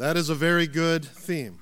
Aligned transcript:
That 0.00 0.16
is 0.16 0.30
a 0.30 0.34
very 0.34 0.66
good 0.66 1.04
theme. 1.04 1.58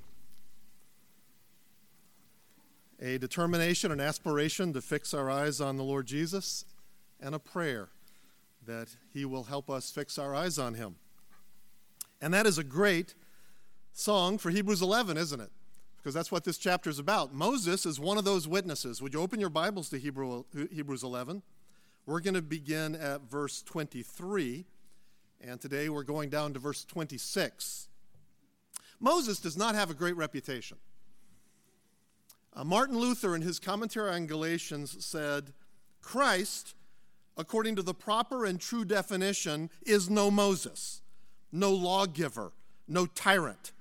A 3.02 3.18
determination, 3.18 3.90
an 3.90 4.00
aspiration 4.00 4.72
to 4.74 4.80
fix 4.80 5.12
our 5.12 5.28
eyes 5.28 5.60
on 5.60 5.76
the 5.76 5.82
Lord 5.82 6.06
Jesus, 6.06 6.64
and 7.20 7.34
a 7.34 7.40
prayer 7.40 7.88
that 8.64 8.94
He 9.12 9.24
will 9.24 9.42
help 9.42 9.68
us 9.68 9.90
fix 9.90 10.18
our 10.18 10.36
eyes 10.36 10.56
on 10.56 10.74
Him. 10.74 10.94
And 12.22 12.32
that 12.32 12.46
is 12.46 12.58
a 12.58 12.62
great 12.62 13.16
song 13.92 14.38
for 14.38 14.50
Hebrews 14.50 14.82
11, 14.82 15.16
isn't 15.16 15.40
it? 15.40 15.50
Because 15.96 16.14
that's 16.14 16.30
what 16.30 16.44
this 16.44 16.58
chapter 16.58 16.88
is 16.88 17.00
about. 17.00 17.34
Moses 17.34 17.84
is 17.84 17.98
one 17.98 18.18
of 18.18 18.24
those 18.24 18.46
witnesses. 18.46 19.02
Would 19.02 19.14
you 19.14 19.20
open 19.20 19.40
your 19.40 19.50
Bibles 19.50 19.88
to 19.88 19.98
Hebrew, 19.98 20.44
Hebrews 20.70 21.02
11? 21.02 21.42
We're 22.06 22.20
going 22.20 22.34
to 22.34 22.42
begin 22.42 22.94
at 22.94 23.22
verse 23.22 23.62
23, 23.62 24.64
and 25.40 25.60
today 25.60 25.88
we're 25.88 26.04
going 26.04 26.30
down 26.30 26.52
to 26.52 26.60
verse 26.60 26.84
26. 26.84 27.88
Moses 29.00 29.38
does 29.40 29.56
not 29.56 29.74
have 29.74 29.90
a 29.90 29.94
great 29.94 30.16
reputation. 30.16 30.78
Uh, 32.54 32.64
Martin 32.64 32.98
Luther, 32.98 33.36
in 33.36 33.42
his 33.42 33.58
commentary 33.60 34.10
on 34.10 34.26
Galatians, 34.26 35.04
said, 35.04 35.52
Christ, 36.00 36.74
according 37.36 37.76
to 37.76 37.82
the 37.82 37.94
proper 37.94 38.44
and 38.44 38.60
true 38.60 38.84
definition, 38.84 39.70
is 39.86 40.10
no 40.10 40.30
Moses, 40.30 41.02
no 41.52 41.72
lawgiver, 41.72 42.52
no 42.88 43.06
tyrant, 43.06 43.72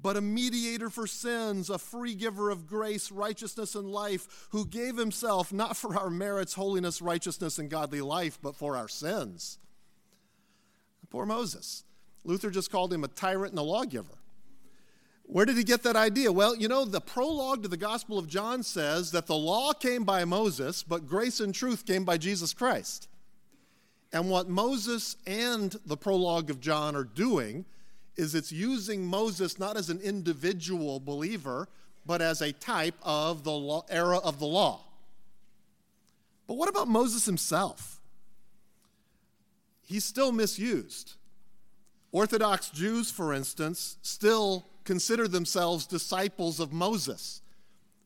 but 0.00 0.16
a 0.16 0.20
mediator 0.20 0.88
for 0.88 1.06
sins, 1.06 1.68
a 1.68 1.78
free 1.78 2.14
giver 2.14 2.50
of 2.50 2.66
grace, 2.66 3.10
righteousness, 3.10 3.74
and 3.74 3.90
life, 3.90 4.48
who 4.50 4.64
gave 4.64 4.96
himself 4.96 5.52
not 5.52 5.76
for 5.76 5.98
our 5.98 6.10
merits, 6.10 6.54
holiness, 6.54 7.02
righteousness, 7.02 7.58
and 7.58 7.68
godly 7.68 8.00
life, 8.00 8.38
but 8.42 8.56
for 8.56 8.76
our 8.76 8.88
sins. 8.88 9.58
Poor 11.10 11.26
Moses. 11.26 11.84
Luther 12.24 12.50
just 12.50 12.70
called 12.70 12.92
him 12.92 13.04
a 13.04 13.08
tyrant 13.08 13.52
and 13.52 13.58
a 13.58 13.62
lawgiver. 13.62 14.18
Where 15.28 15.44
did 15.44 15.56
he 15.56 15.64
get 15.64 15.82
that 15.82 15.96
idea? 15.96 16.30
Well, 16.30 16.54
you 16.54 16.68
know, 16.68 16.84
the 16.84 17.00
prologue 17.00 17.64
to 17.64 17.68
the 17.68 17.76
Gospel 17.76 18.16
of 18.18 18.28
John 18.28 18.62
says 18.62 19.10
that 19.10 19.26
the 19.26 19.36
law 19.36 19.72
came 19.72 20.04
by 20.04 20.24
Moses, 20.24 20.84
but 20.84 21.08
grace 21.08 21.40
and 21.40 21.52
truth 21.52 21.84
came 21.84 22.04
by 22.04 22.16
Jesus 22.16 22.54
Christ. 22.54 23.08
And 24.12 24.30
what 24.30 24.48
Moses 24.48 25.16
and 25.26 25.74
the 25.84 25.96
prologue 25.96 26.48
of 26.48 26.60
John 26.60 26.94
are 26.94 27.04
doing 27.04 27.64
is 28.16 28.34
it's 28.34 28.52
using 28.52 29.04
Moses 29.04 29.58
not 29.58 29.76
as 29.76 29.90
an 29.90 30.00
individual 30.00 31.00
believer, 31.00 31.68
but 32.06 32.22
as 32.22 32.40
a 32.40 32.52
type 32.52 32.94
of 33.02 33.42
the 33.42 33.52
law, 33.52 33.84
era 33.90 34.18
of 34.18 34.38
the 34.38 34.46
law. 34.46 34.84
But 36.46 36.54
what 36.54 36.68
about 36.68 36.86
Moses 36.86 37.26
himself? 37.26 38.00
He's 39.82 40.04
still 40.04 40.30
misused. 40.30 41.14
Orthodox 42.12 42.70
Jews, 42.70 43.10
for 43.10 43.34
instance, 43.34 43.98
still 44.02 44.66
consider 44.86 45.28
themselves 45.28 45.86
disciples 45.86 46.60
of 46.60 46.72
Moses. 46.72 47.42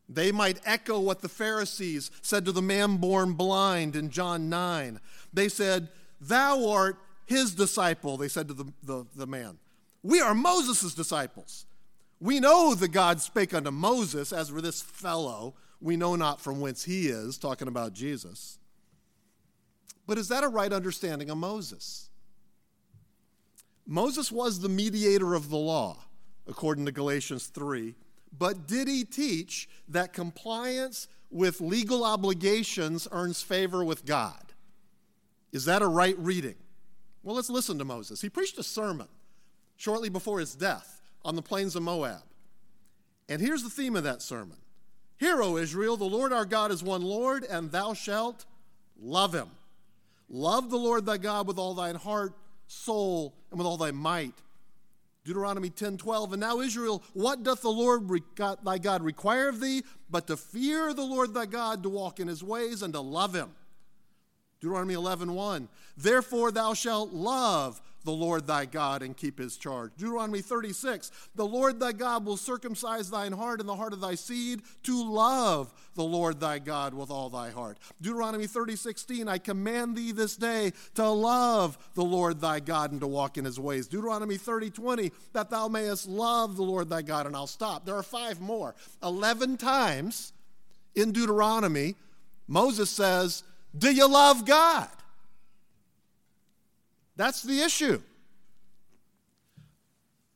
They 0.09 0.33
might 0.33 0.59
echo 0.65 0.99
what 0.99 1.21
the 1.21 1.29
Pharisees 1.29 2.11
said 2.21 2.45
to 2.47 2.53
the 2.53 2.63
man 2.63 2.97
born 2.97 3.35
blind 3.35 3.95
in 3.95 4.11
John 4.11 4.49
9. 4.49 4.99
They 5.33 5.49
said, 5.49 5.89
Thou 6.21 6.69
art 6.69 6.97
his 7.27 7.55
disciple, 7.55 8.17
they 8.17 8.27
said 8.27 8.49
to 8.49 8.55
the, 8.55 8.73
the, 8.83 9.07
the 9.15 9.27
man. 9.27 9.59
We 10.03 10.21
are 10.21 10.35
Moses' 10.35 10.95
disciples. 10.95 11.67
We 12.19 12.41
know 12.41 12.75
that 12.75 12.89
God 12.89 13.21
spake 13.21 13.55
unto 13.55 13.71
Moses, 13.71 14.33
as 14.33 14.49
for 14.49 14.61
this 14.61 14.83
fellow, 14.83 15.55
we 15.81 15.97
know 15.97 16.17
not 16.17 16.41
from 16.41 16.61
whence 16.61 16.85
he 16.85 17.07
is, 17.07 17.39
talking 17.39 17.69
about 17.69 17.93
Jesus. 17.93 18.59
But 20.07 20.19
is 20.19 20.29
that 20.29 20.43
a 20.43 20.49
right 20.49 20.73
understanding 20.73 21.31
of 21.31 21.39
Moses? 21.39 22.11
Moses 23.87 24.33
was 24.33 24.59
the 24.59 24.69
mediator 24.69 25.35
of 25.35 25.51
the 25.51 25.57
law 25.57 25.99
according 26.51 26.85
to 26.85 26.93
Galatians 26.93 27.47
3. 27.47 27.95
But 28.37 28.67
did 28.67 28.89
he 28.89 29.05
teach 29.05 29.69
that 29.89 30.13
compliance 30.13 31.09
with 31.31 31.61
legal 31.61 32.05
obligations 32.05 33.09
earns 33.13 33.41
favor 33.41 33.85
with 33.85 34.05
God? 34.05 34.53
Is 35.53 35.65
that 35.65 35.81
a 35.81 35.87
right 35.87 36.19
reading? 36.19 36.57
Well, 37.23 37.37
let's 37.37 37.51
listen 37.51 37.79
to 37.79 37.85
Moses. 37.85 38.21
He 38.21 38.29
preached 38.29 38.59
a 38.59 38.63
sermon 38.63 39.09
shortly 39.77 40.09
before 40.09 40.41
his 40.41 40.55
death 40.55 41.01
on 41.25 41.37
the 41.37 41.43
plains 41.43 41.77
of 41.77 41.83
Moab. 41.83 42.23
And 43.29 43.41
here's 43.41 43.63
the 43.63 43.71
theme 43.71 43.97
of 43.97 44.05
that 44.05 44.21
sermon 44.21 44.57
Hear, 45.19 45.43
O 45.43 45.57
Israel, 45.57 45.97
the 45.97 46.05
Lord 46.05 46.33
our 46.33 46.45
God 46.45 46.71
is 46.71 46.83
one 46.83 47.03
Lord, 47.03 47.45
and 47.45 47.71
thou 47.71 47.95
shalt 47.95 48.45
love 49.01 49.35
him. 49.35 49.51
Love 50.29 50.71
the 50.71 50.79
Lord 50.79 51.07
thy 51.07 51.19
God 51.19 51.47
with 51.47 51.59
all 51.59 51.75
thine 51.75 51.97
heart, 51.97 52.33
soul, 52.67 53.35
and 53.51 53.59
with 53.59 53.67
all 53.67 53.77
thy 53.77 53.91
might 53.91 54.35
Deuteronomy 55.25 55.71
10 55.71 55.97
12. 55.97 56.33
And 56.33 56.41
now, 56.41 56.61
Israel, 56.61 57.03
what 57.13 57.43
doth 57.43 57.63
the 57.63 57.71
Lord 57.71 58.09
thy 58.65 58.79
God 58.79 59.03
require 59.03 59.49
of 59.49 59.61
thee? 59.61 59.83
But 60.09 60.27
to 60.29 60.37
fear 60.37 60.93
the 60.95 61.05
Lord 61.05 61.35
thy 61.35 61.47
God, 61.47 61.83
to 61.83 61.89
walk 61.89 62.21
in 62.21 62.29
his 62.29 62.43
ways, 62.43 62.83
and 62.83 62.93
to 62.95 63.01
love 63.01 63.35
him. 63.35 63.51
Deuteronomy 64.61 64.95
11 64.95 65.35
1. 65.35 65.69
Therefore, 65.97 66.51
thou 66.51 66.75
shalt 66.75 67.13
love 67.13 67.81
the 68.05 68.11
Lord 68.11 68.47
thy 68.47 68.65
God 68.65 69.03
and 69.03 69.17
keep 69.17 69.39
his 69.39 69.57
charge. 69.57 69.93
Deuteronomy 69.97 70.41
36 70.41 71.11
The 71.35 71.47
Lord 71.47 71.81
thy 71.81 71.93
God 71.93 72.25
will 72.25 72.37
circumcise 72.37 73.11
thine 73.11 73.33
heart 73.33 73.61
and 73.61 73.69
the 73.69 73.77
heart 73.77 73.93
of 73.93 74.01
thy 74.01 74.15
seed 74.15 74.63
to 74.85 75.11
love 75.11 75.73
the 75.95 76.05
Lord 76.05 76.41
thy 76.41 76.59
God 76.59 76.95
with 76.95 77.11
all 77.11 77.31
thy 77.31 77.51
heart. 77.51 77.79
Deuteronomy 78.01 78.47
30 78.47 78.77
16 78.77 79.29
I 79.29 79.39
command 79.39 79.97
thee 79.97 80.13
this 80.13 80.37
day 80.37 80.73
to 80.95 81.09
love 81.09 81.79
the 81.95 82.05
Lord 82.05 82.41
thy 82.41 82.61
God 82.61 82.93
and 82.93 83.01
to 83.01 83.07
walk 83.07 83.39
in 83.39 83.45
his 83.45 83.61
ways. 83.61 83.87
Deuteronomy 83.87 84.37
30 84.37 84.71
20 84.71 85.13
That 85.33 85.51
thou 85.51 85.69
mayest 85.69 86.09
love 86.09 86.57
the 86.57 86.63
Lord 86.63 86.89
thy 86.89 87.03
God. 87.03 87.27
And 87.27 87.37
I'll 87.37 87.47
stop. 87.47 87.85
There 87.85 87.97
are 87.97 88.03
five 88.03 88.41
more. 88.41 88.75
11 89.03 89.57
times 89.57 90.33
in 90.95 91.13
Deuteronomy, 91.13 91.97
Moses 92.49 92.91
says, 92.91 93.45
Do 93.77 93.93
you 93.93 94.09
love 94.09 94.45
God? 94.45 94.89
That's 97.21 97.43
the 97.43 97.61
issue. 97.61 98.01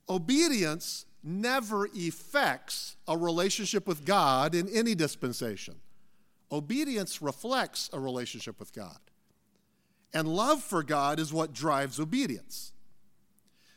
Obedience 0.07 1.07
never 1.23 1.89
effects 1.95 2.97
a 3.09 3.17
relationship 3.17 3.87
with 3.87 4.05
God 4.05 4.55
in 4.55 4.69
any 4.69 4.95
dispensation. 4.95 5.77
Obedience 6.53 7.23
reflects 7.23 7.89
a 7.95 7.99
relationship 7.99 8.61
with 8.61 8.75
God. 8.75 8.99
And 10.13 10.29
love 10.29 10.63
for 10.63 10.83
God 10.83 11.19
is 11.19 11.33
what 11.33 11.55
drives 11.55 11.99
obedience. 11.99 12.75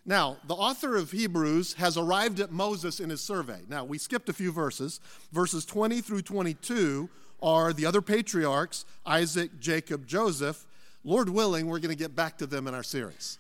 Now, 0.06 0.36
the 0.46 0.56
author 0.56 0.98
of 0.98 1.12
Hebrews 1.12 1.76
has 1.76 1.96
arrived 1.96 2.42
at 2.42 2.52
Moses 2.52 3.00
in 3.00 3.10
his 3.10 3.22
survey. 3.22 3.62
Now, 3.70 3.86
we 3.86 4.00
skipped 4.00 4.28
a 4.28 4.34
few 4.34 4.52
verses. 4.52 5.00
Verses 5.32 5.64
20 5.64 6.02
through 6.02 6.24
22 6.24 7.10
are 7.42 7.72
the 7.72 7.86
other 7.86 8.02
patriarchs 8.02 8.84
Isaac, 9.06 9.62
Jacob, 9.62 10.06
Joseph, 10.08 10.67
Lord 11.08 11.30
willing, 11.30 11.68
we're 11.68 11.80
going 11.80 11.96
to 11.96 11.98
get 11.98 12.18
back 12.18 12.38
to 12.40 12.46
them 12.46 12.68
in 12.68 12.76
our 12.76 12.84
series. 12.84 13.40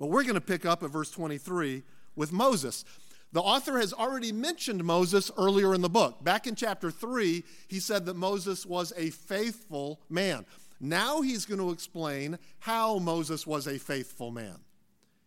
But 0.00 0.08
we're 0.08 0.24
going 0.24 0.34
to 0.34 0.40
pick 0.40 0.66
up 0.66 0.82
at 0.82 0.90
verse 0.90 1.12
23 1.12 1.84
with 2.16 2.32
Moses. 2.32 2.84
The 3.32 3.40
author 3.40 3.78
has 3.78 3.92
already 3.92 4.32
mentioned 4.32 4.82
Moses 4.82 5.30
earlier 5.38 5.74
in 5.74 5.80
the 5.80 5.88
book. 5.88 6.24
Back 6.24 6.48
in 6.48 6.56
chapter 6.56 6.90
3, 6.90 7.44
he 7.68 7.78
said 7.78 8.04
that 8.06 8.16
Moses 8.16 8.66
was 8.66 8.92
a 8.96 9.10
faithful 9.10 10.00
man. 10.10 10.44
Now 10.80 11.20
he's 11.20 11.46
going 11.46 11.60
to 11.60 11.70
explain 11.70 12.36
how 12.58 12.98
Moses 12.98 13.46
was 13.46 13.68
a 13.68 13.78
faithful 13.78 14.32
man. 14.32 14.58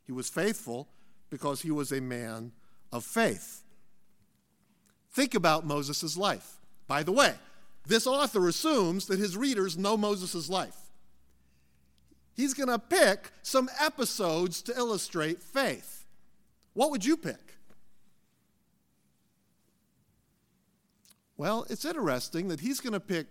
He 0.06 0.12
was 0.12 0.28
faithful 0.28 0.90
because 1.30 1.62
he 1.62 1.72
was 1.72 1.94
a 1.94 2.02
man 2.02 2.52
of 2.92 3.06
faith. 3.06 3.64
Think 5.14 5.36
about 5.36 5.66
Moses' 5.66 6.18
life. 6.18 6.58
By 6.86 7.02
the 7.02 7.14
way, 7.14 7.34
this 7.88 8.08
author 8.08 8.46
assumes 8.50 9.06
that 9.06 9.20
his 9.20 9.38
readers 9.38 9.78
know 9.78 9.96
Moses' 9.96 10.50
life 10.50 10.76
he's 12.40 12.54
going 12.54 12.70
to 12.70 12.80
pick 12.80 13.32
some 13.42 13.70
episodes 13.82 14.62
to 14.62 14.78
illustrate 14.78 15.44
faith. 15.44 16.06
What 16.74 16.90
would 16.90 17.04
you 17.04 17.18
pick? 17.18 17.58
Well, 21.36 21.66
it's 21.70 21.84
interesting 21.84 22.47
that 22.47 22.62
he's 22.62 22.80
going 22.80 22.94
to 22.94 23.02
pick, 23.02 23.28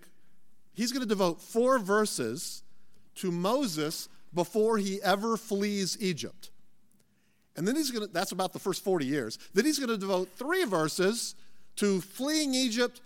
he's 0.74 0.92
going 0.92 1.00
to 1.00 1.08
devote 1.08 1.40
four 1.40 1.78
verses 1.78 2.62
to 3.16 3.32
Moses 3.32 4.10
before 4.34 4.76
he 4.76 5.00
ever 5.02 5.38
flees 5.38 5.96
Egypt. 6.00 6.50
And 7.56 7.66
then 7.66 7.76
he's 7.76 7.90
going 7.90 8.06
to, 8.06 8.12
that's 8.12 8.32
about 8.32 8.52
the 8.52 8.58
first 8.58 8.84
40 8.84 9.06
years. 9.06 9.38
Then 9.54 9.64
he's 9.64 9.78
going 9.78 9.88
to 9.88 9.96
devote 9.96 10.28
three 10.36 10.64
verses 10.64 11.34
to 11.76 12.02
fleeing 12.02 12.52
Egypt 12.52 13.00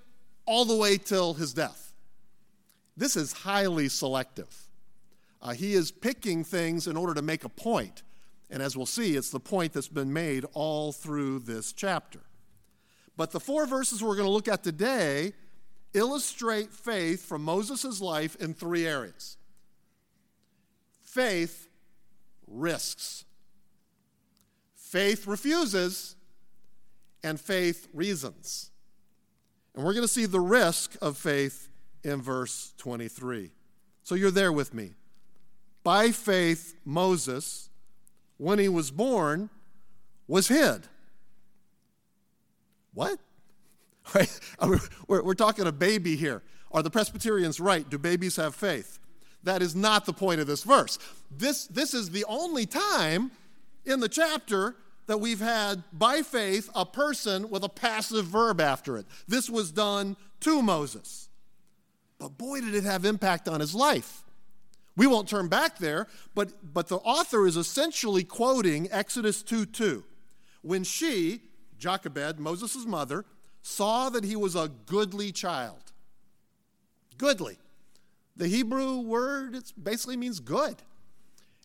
all 0.47 0.65
the 0.65 0.77
way 0.77 0.99
till 0.99 1.35
his 1.35 1.55
death. 1.55 1.93
This 2.97 3.17
is 3.17 3.33
highly 3.33 3.89
selective. 3.89 4.72
Uh, 5.43 5.53
he 5.53 5.75
is 5.75 5.91
picking 5.91 6.45
things 6.45 6.87
in 6.87 6.97
order 6.97 7.15
to 7.15 7.23
make 7.23 7.45
a 7.45 7.49
point. 7.49 8.05
And 8.49 8.63
as 8.63 8.77
we'll 8.77 8.87
see, 8.87 9.17
it's 9.17 9.31
the 9.31 9.41
point 9.41 9.73
that's 9.73 9.89
been 9.89 10.13
made 10.13 10.45
all 10.53 10.93
through 10.93 11.41
this 11.41 11.73
chapter. 11.73 12.21
But 13.17 13.33
the 13.33 13.41
four 13.41 13.67
verses 13.67 14.03
we're 14.03 14.17
going 14.17 14.29
to 14.29 14.33
look 14.33 14.49
at 14.49 14.63
today 14.63 15.33
illustrate 15.95 16.73
faith 16.73 17.27
from 17.27 17.43
Moses' 17.43 18.01
life 18.01 18.37
in 18.37 18.55
three 18.55 18.87
areas. 18.87 19.37
Faith 21.03 21.69
risks. 22.47 23.25
faith 24.75 25.27
refuses, 25.27 26.17
and 27.25 27.41
faith 27.41 27.89
reasons. 27.95 28.71
And 29.75 29.85
we're 29.85 29.95
going 29.95 30.05
to 30.05 30.09
see 30.09 30.27
the 30.27 30.41
risk 30.41 30.97
of 31.01 31.17
faith 31.17 31.69
in 32.05 32.21
verse 32.21 32.75
23. 32.79 33.51
So 34.03 34.15
you're 34.15 34.31
there 34.31 34.53
with 34.53 34.75
me. 34.75 34.93
By 35.83 36.11
faith, 36.11 36.77
Moses, 36.85 37.71
when 38.37 38.59
he 38.59 38.69
was 38.69 38.91
born, 38.91 39.51
was 40.27 40.49
hid. 40.49 40.87
What? 42.95 43.19
We're, 45.09 45.23
we're 45.23 45.35
talking 45.35 45.67
a 45.67 45.73
baby 45.73 46.17
here. 46.17 46.43
Are 46.73 46.83
the 46.83 46.91
Presbyterians 46.91 47.61
right? 47.61 47.89
Do 47.89 47.99
babies 47.99 48.37
have 48.37 48.55
faith? 48.55 48.99
That 49.45 49.63
is 49.63 49.75
not 49.75 50.07
the 50.07 50.13
point 50.13 50.41
of 50.41 50.47
this 50.47 50.63
verse. 50.63 50.99
This, 51.31 51.67
this 51.67 51.95
is 51.95 52.11
the 52.11 52.25
only 52.27 52.67
time 52.67 53.31
in 53.85 54.01
the 54.01 54.09
chapter 54.09 54.77
that 55.07 55.19
we've 55.19 55.41
had, 55.41 55.83
by 55.93 56.23
faith, 56.23 56.71
a 56.75 56.87
person 56.87 57.51
with 57.51 57.65
a 57.65 57.69
passive 57.69 58.27
verb 58.27 58.61
after 58.61 58.97
it. 58.97 59.07
This 59.27 59.51
was 59.51 59.73
done 59.73 60.17
to 60.41 60.63
Moses. 60.63 61.29
But 62.19 62.39
boy, 62.39 62.61
did 62.61 62.75
it 62.75 62.85
have 62.85 63.05
impact 63.05 63.49
on 63.49 63.61
his 63.61 63.75
life. 63.75 64.23
We 64.97 65.07
won't 65.07 65.29
turn 65.29 65.49
back 65.49 65.79
there, 65.79 66.07
but, 66.35 66.75
but 66.75 66.89
the 66.89 66.97
author 66.97 67.47
is 67.47 67.57
essentially 67.57 68.25
quoting 68.25 68.89
Exodus 68.91 69.43
2 69.43 69.67
2. 69.67 70.05
When 70.63 70.85
she, 70.85 71.41
Jochebed, 71.79 72.39
Moses' 72.39 72.85
mother, 72.87 73.25
saw 73.63 74.11
that 74.11 74.25
he 74.25 74.37
was 74.37 74.55
a 74.55 74.71
goodly 74.87 75.33
child. 75.33 75.93
Goodly. 77.17 77.59
The 78.37 78.49
Hebrew 78.49 79.01
word 79.01 79.57
basically 79.83 80.17
means 80.17 80.41
good. 80.41 80.77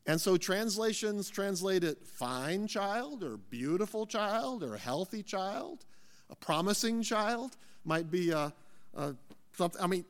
And 0.06 0.20
so 0.22 0.38
translations 0.38 1.30
translate 1.30 1.84
it 1.84 2.06
fine 2.06 2.68
child 2.68 3.24
or 3.24 3.38
beautiful 3.38 4.06
child 4.06 4.64
or 4.64 4.78
healthy 4.78 5.22
child, 5.22 5.86
a 6.30 6.36
promising 6.36 7.02
child 7.02 7.58
might 7.84 8.10
be 8.10 8.32
a, 8.32 8.54
a 8.96 9.16
something. 9.54 9.82
I 9.82 9.88
mean, 9.88 10.06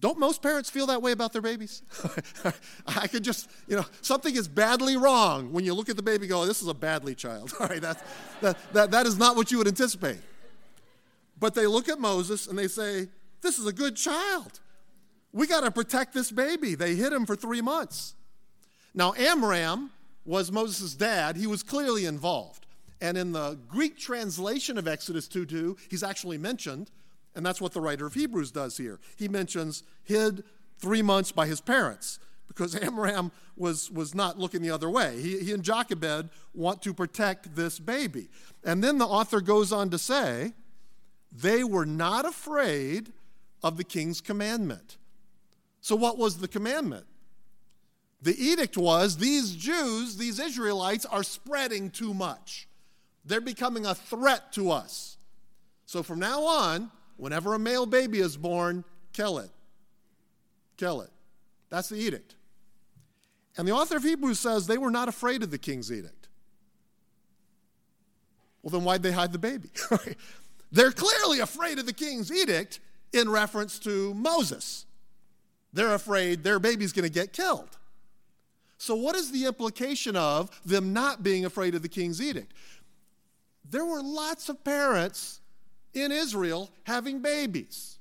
don't 0.00 0.18
most 0.18 0.42
parents 0.42 0.70
feel 0.70 0.86
that 0.86 1.02
way 1.02 1.12
about 1.12 1.32
their 1.32 1.42
babies? 1.42 1.82
I 2.86 3.06
could 3.06 3.24
just, 3.24 3.50
you 3.68 3.76
know, 3.76 3.84
something 4.00 4.34
is 4.34 4.48
badly 4.48 4.96
wrong 4.96 5.52
when 5.52 5.64
you 5.64 5.74
look 5.74 5.88
at 5.88 5.96
the 5.96 6.02
baby 6.02 6.26
go, 6.26 6.42
oh, 6.42 6.46
this 6.46 6.62
is 6.62 6.68
a 6.68 6.74
badly 6.74 7.14
child. 7.14 7.52
All 7.60 7.66
right, 7.66 7.80
that, 7.80 8.02
that, 8.40 8.56
that, 8.72 8.90
that 8.90 9.06
is 9.06 9.18
not 9.18 9.36
what 9.36 9.50
you 9.50 9.58
would 9.58 9.68
anticipate. 9.68 10.18
But 11.38 11.54
they 11.54 11.66
look 11.66 11.88
at 11.88 11.98
Moses 11.98 12.46
and 12.46 12.58
they 12.58 12.68
say, 12.68 13.08
this 13.40 13.58
is 13.58 13.66
a 13.66 13.72
good 13.72 13.96
child. 13.96 14.60
We 15.32 15.46
got 15.46 15.60
to 15.62 15.70
protect 15.70 16.14
this 16.14 16.30
baby. 16.30 16.74
They 16.74 16.94
hid 16.94 17.12
him 17.12 17.26
for 17.26 17.36
three 17.36 17.60
months. 17.60 18.14
Now, 18.94 19.14
Amram 19.14 19.90
was 20.24 20.52
Moses' 20.52 20.94
dad. 20.94 21.36
He 21.36 21.46
was 21.46 21.62
clearly 21.62 22.06
involved. 22.06 22.66
And 23.00 23.18
in 23.18 23.32
the 23.32 23.58
Greek 23.68 23.98
translation 23.98 24.78
of 24.78 24.88
Exodus 24.88 25.28
2 25.28 25.44
2, 25.44 25.76
he's 25.90 26.02
actually 26.02 26.38
mentioned, 26.38 26.90
and 27.34 27.44
that's 27.44 27.60
what 27.60 27.72
the 27.72 27.80
writer 27.80 28.06
of 28.06 28.14
Hebrews 28.14 28.50
does 28.50 28.76
here. 28.76 29.00
He 29.16 29.28
mentions 29.28 29.82
hid 30.04 30.44
three 30.78 31.02
months 31.02 31.32
by 31.32 31.46
his 31.46 31.60
parents 31.60 32.18
because 32.46 32.74
Amram 32.82 33.32
was, 33.56 33.90
was 33.90 34.14
not 34.14 34.38
looking 34.38 34.62
the 34.62 34.70
other 34.70 34.90
way. 34.90 35.20
He, 35.20 35.40
he 35.40 35.52
and 35.52 35.62
Jochebed 35.62 36.30
want 36.54 36.82
to 36.82 36.94
protect 36.94 37.56
this 37.56 37.78
baby. 37.78 38.28
And 38.64 38.82
then 38.82 38.98
the 38.98 39.06
author 39.06 39.40
goes 39.40 39.72
on 39.72 39.90
to 39.90 39.98
say, 39.98 40.52
they 41.32 41.64
were 41.64 41.86
not 41.86 42.24
afraid 42.24 43.12
of 43.62 43.76
the 43.76 43.84
king's 43.84 44.20
commandment. 44.20 44.98
So, 45.80 45.96
what 45.96 46.16
was 46.16 46.38
the 46.38 46.48
commandment? 46.48 47.06
The 48.22 48.40
edict 48.42 48.78
was 48.78 49.18
these 49.18 49.54
Jews, 49.54 50.16
these 50.16 50.38
Israelites, 50.38 51.04
are 51.04 51.22
spreading 51.22 51.90
too 51.90 52.14
much. 52.14 52.68
They're 53.24 53.40
becoming 53.40 53.84
a 53.84 53.94
threat 53.94 54.52
to 54.54 54.70
us. 54.70 55.18
So 55.86 56.02
from 56.02 56.18
now 56.18 56.42
on, 56.42 56.90
whenever 57.16 57.54
a 57.54 57.58
male 57.58 57.86
baby 57.86 58.20
is 58.20 58.36
born, 58.36 58.84
kill 59.12 59.38
it. 59.38 59.50
Kill 60.76 61.00
it. 61.02 61.10
That's 61.70 61.88
the 61.88 61.96
edict. 61.96 62.34
And 63.56 63.66
the 63.66 63.72
author 63.72 63.96
of 63.96 64.02
Hebrews 64.02 64.40
says 64.40 64.66
they 64.66 64.78
were 64.78 64.90
not 64.90 65.08
afraid 65.08 65.42
of 65.42 65.50
the 65.50 65.58
king's 65.58 65.92
edict. 65.92 66.28
Well, 68.62 68.70
then 68.70 68.84
why'd 68.84 69.02
they 69.02 69.12
hide 69.12 69.32
the 69.32 69.38
baby? 69.38 69.70
They're 70.72 70.90
clearly 70.90 71.40
afraid 71.40 71.78
of 71.78 71.86
the 71.86 71.92
king's 71.92 72.32
edict 72.32 72.80
in 73.12 73.28
reference 73.28 73.78
to 73.80 74.12
Moses. 74.14 74.86
They're 75.72 75.94
afraid 75.94 76.42
their 76.42 76.58
baby's 76.58 76.92
going 76.92 77.04
to 77.04 77.12
get 77.12 77.32
killed. 77.32 77.76
So, 78.78 78.94
what 78.94 79.16
is 79.16 79.30
the 79.30 79.46
implication 79.46 80.16
of 80.16 80.50
them 80.64 80.92
not 80.92 81.22
being 81.22 81.44
afraid 81.44 81.74
of 81.74 81.82
the 81.82 81.88
king's 81.88 82.20
edict? 82.20 82.52
There 83.70 83.84
were 83.84 84.02
lots 84.02 84.48
of 84.48 84.62
parents 84.64 85.40
in 85.94 86.12
Israel 86.12 86.70
having 86.84 87.20
babies. 87.20 87.98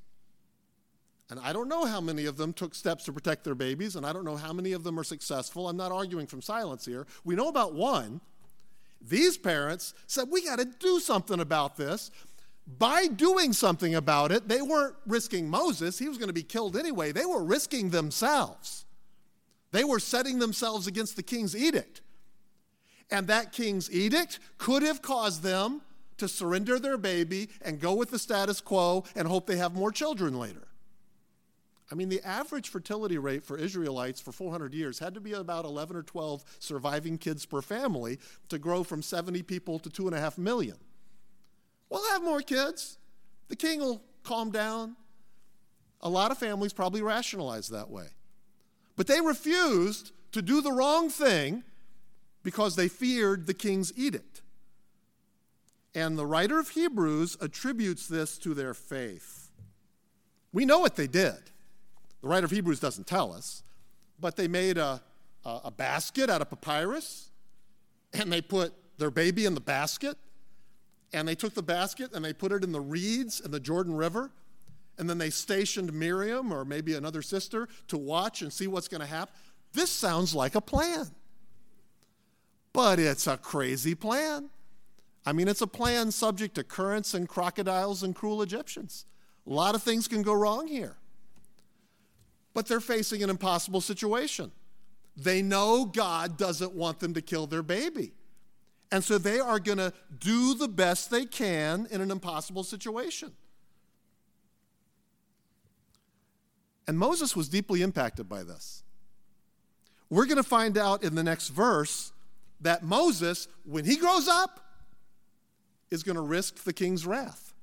And 1.29 1.39
I 1.39 1.53
don't 1.53 1.69
know 1.69 1.85
how 1.85 2.01
many 2.01 2.25
of 2.25 2.37
them 2.37 2.53
took 2.53 2.75
steps 2.75 3.05
to 3.05 3.13
protect 3.13 3.43
their 3.43 3.55
babies, 3.55 3.95
and 3.95 4.05
I 4.05 4.13
don't 4.13 4.25
know 4.25 4.35
how 4.35 4.53
many 4.53 4.73
of 4.73 4.83
them 4.83 4.99
are 4.99 5.03
successful. 5.03 5.67
I'm 5.67 5.77
not 5.77 5.91
arguing 5.91 6.27
from 6.27 6.41
silence 6.41 6.85
here. 6.85 7.07
We 7.23 7.35
know 7.35 7.47
about 7.47 7.73
one. 7.73 8.21
These 9.01 9.37
parents 9.37 9.93
said, 10.05 10.27
We 10.29 10.45
got 10.45 10.59
to 10.59 10.65
do 10.65 10.99
something 10.99 11.39
about 11.39 11.75
this. 11.75 12.11
By 12.77 13.07
doing 13.07 13.51
something 13.51 13.95
about 13.95 14.31
it, 14.31 14.47
they 14.47 14.61
weren't 14.61 14.95
risking 15.05 15.49
Moses. 15.49 15.99
He 15.99 16.07
was 16.07 16.17
going 16.17 16.29
to 16.29 16.33
be 16.33 16.43
killed 16.43 16.77
anyway. 16.77 17.11
They 17.11 17.25
were 17.25 17.43
risking 17.43 17.89
themselves. 17.89 18.85
They 19.71 19.83
were 19.83 19.99
setting 19.99 20.39
themselves 20.39 20.87
against 20.87 21.15
the 21.15 21.23
king's 21.23 21.55
edict. 21.55 22.01
And 23.11 23.27
that 23.27 23.51
king's 23.51 23.91
edict 23.91 24.39
could 24.57 24.83
have 24.83 25.01
caused 25.01 25.43
them 25.43 25.81
to 26.23 26.29
surrender 26.29 26.79
their 26.79 26.97
baby 26.97 27.49
and 27.61 27.81
go 27.81 27.93
with 27.93 28.09
the 28.09 28.17
status 28.17 28.61
quo 28.61 29.03
and 29.13 29.27
hope 29.27 29.45
they 29.45 29.57
have 29.57 29.75
more 29.75 29.91
children 29.91 30.39
later. 30.39 30.69
I 31.91 31.95
mean, 31.95 32.07
the 32.07 32.25
average 32.25 32.69
fertility 32.69 33.17
rate 33.17 33.43
for 33.43 33.57
Israelites 33.57 34.21
for 34.21 34.31
400 34.31 34.73
years 34.73 34.99
had 34.99 35.13
to 35.15 35.19
be 35.19 35.33
about 35.33 35.65
11 35.65 35.97
or 35.97 36.01
12 36.01 36.43
surviving 36.59 37.17
kids 37.17 37.45
per 37.45 37.61
family 37.61 38.19
to 38.47 38.57
grow 38.57 38.83
from 38.83 39.01
70 39.01 39.43
people 39.43 39.79
to 39.79 39.89
2.5 39.89 40.37
million. 40.37 40.77
We'll 41.89 42.09
have 42.11 42.23
more 42.23 42.41
kids. 42.41 42.97
The 43.49 43.57
king 43.57 43.81
will 43.81 44.01
calm 44.23 44.49
down. 44.49 44.95
A 46.01 46.09
lot 46.09 46.31
of 46.31 46.37
families 46.37 46.71
probably 46.71 47.01
rationalize 47.01 47.67
that 47.67 47.89
way. 47.89 48.07
But 48.95 49.07
they 49.07 49.19
refused 49.19 50.13
to 50.31 50.41
do 50.41 50.61
the 50.61 50.71
wrong 50.71 51.09
thing 51.09 51.63
because 52.43 52.77
they 52.77 52.87
feared 52.87 53.45
the 53.45 53.53
king's 53.53 53.91
edict. 53.97 54.32
And 55.95 56.17
the 56.17 56.25
writer 56.25 56.59
of 56.59 56.69
Hebrews 56.69 57.37
attributes 57.39 58.07
this 58.07 58.37
to 58.39 58.53
their 58.53 58.73
faith. 58.73 59.51
We 60.51 60.65
know 60.65 60.79
what 60.79 60.95
they 60.95 61.07
did. 61.07 61.37
The 62.21 62.27
writer 62.27 62.45
of 62.45 62.51
Hebrews 62.51 62.79
doesn't 62.79 63.05
tell 63.05 63.33
us, 63.33 63.63
but 64.19 64.35
they 64.35 64.47
made 64.47 64.77
a, 64.77 65.01
a, 65.45 65.61
a 65.65 65.71
basket 65.71 66.29
out 66.29 66.41
of 66.41 66.49
papyrus 66.49 67.29
and 68.13 68.31
they 68.31 68.41
put 68.41 68.73
their 68.97 69.11
baby 69.11 69.45
in 69.45 69.53
the 69.53 69.61
basket 69.61 70.17
and 71.11 71.27
they 71.27 71.35
took 71.35 71.53
the 71.53 71.63
basket 71.63 72.13
and 72.13 72.23
they 72.23 72.33
put 72.33 72.51
it 72.51 72.63
in 72.63 72.71
the 72.71 72.81
reeds 72.81 73.39
in 73.39 73.51
the 73.51 73.59
Jordan 73.59 73.95
River 73.95 74.31
and 74.97 75.09
then 75.09 75.17
they 75.17 75.29
stationed 75.29 75.91
Miriam 75.91 76.51
or 76.51 76.65
maybe 76.65 76.93
another 76.95 77.21
sister 77.21 77.67
to 77.87 77.97
watch 77.97 78.41
and 78.41 78.53
see 78.53 78.67
what's 78.67 78.87
going 78.87 79.01
to 79.01 79.07
happen. 79.07 79.33
This 79.73 79.89
sounds 79.89 80.35
like 80.35 80.55
a 80.55 80.61
plan. 80.61 81.07
But 82.73 82.99
it's 82.99 83.27
a 83.27 83.37
crazy 83.37 83.95
plan. 83.95 84.49
I 85.25 85.31
mean, 85.31 85.47
it's 85.47 85.61
a 85.61 85.67
plan 85.67 86.11
subject 86.11 86.55
to 86.55 86.63
currents 86.63 87.13
and 87.13 87.27
crocodiles 87.27 88.03
and 88.03 88.13
cruel 88.13 88.41
Egyptians. 88.41 89.05
A 89.47 89.53
lot 89.53 89.75
of 89.75 89.83
things 89.83 90.07
can 90.07 90.21
go 90.21 90.33
wrong 90.33 90.67
here. 90.67 90.97
But 92.53 92.67
they're 92.67 92.79
facing 92.79 93.23
an 93.23 93.29
impossible 93.29 93.81
situation. 93.81 94.51
They 95.15 95.41
know 95.41 95.85
God 95.85 96.37
doesn't 96.37 96.73
want 96.73 96.99
them 96.99 97.13
to 97.13 97.21
kill 97.21 97.47
their 97.47 97.63
baby. 97.63 98.13
And 98.91 99.03
so 99.03 99.17
they 99.17 99.39
are 99.39 99.59
going 99.59 99.79
to 99.79 99.93
do 100.19 100.53
the 100.53 100.67
best 100.67 101.09
they 101.09 101.25
can 101.25 101.87
in 101.89 102.01
an 102.01 102.11
impossible 102.11 102.63
situation. 102.63 103.31
And 106.87 106.99
Moses 106.99 107.35
was 107.35 107.47
deeply 107.47 107.81
impacted 107.81 108.27
by 108.27 108.43
this. 108.43 108.83
We're 110.09 110.25
going 110.25 110.37
to 110.37 110.43
find 110.43 110.77
out 110.77 111.03
in 111.03 111.15
the 111.15 111.23
next 111.23 111.47
verse 111.49 112.11
that 112.61 112.83
Moses, 112.83 113.47
when 113.63 113.85
he 113.85 113.95
grows 113.95 114.27
up, 114.27 114.62
is 115.93 116.01
going 116.01 116.15
to 116.15 116.21
risk 116.21 116.63
the 116.63 116.73
king's 116.73 117.05
wrath. 117.05 117.53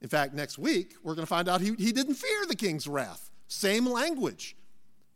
In 0.00 0.08
fact, 0.08 0.32
next 0.32 0.58
week, 0.58 0.94
we're 1.02 1.14
going 1.14 1.26
to 1.26 1.28
find 1.28 1.48
out 1.48 1.60
he, 1.60 1.74
he 1.74 1.92
didn't 1.92 2.14
fear 2.14 2.46
the 2.48 2.56
king's 2.56 2.88
wrath. 2.88 3.30
Same 3.46 3.86
language 3.86 4.56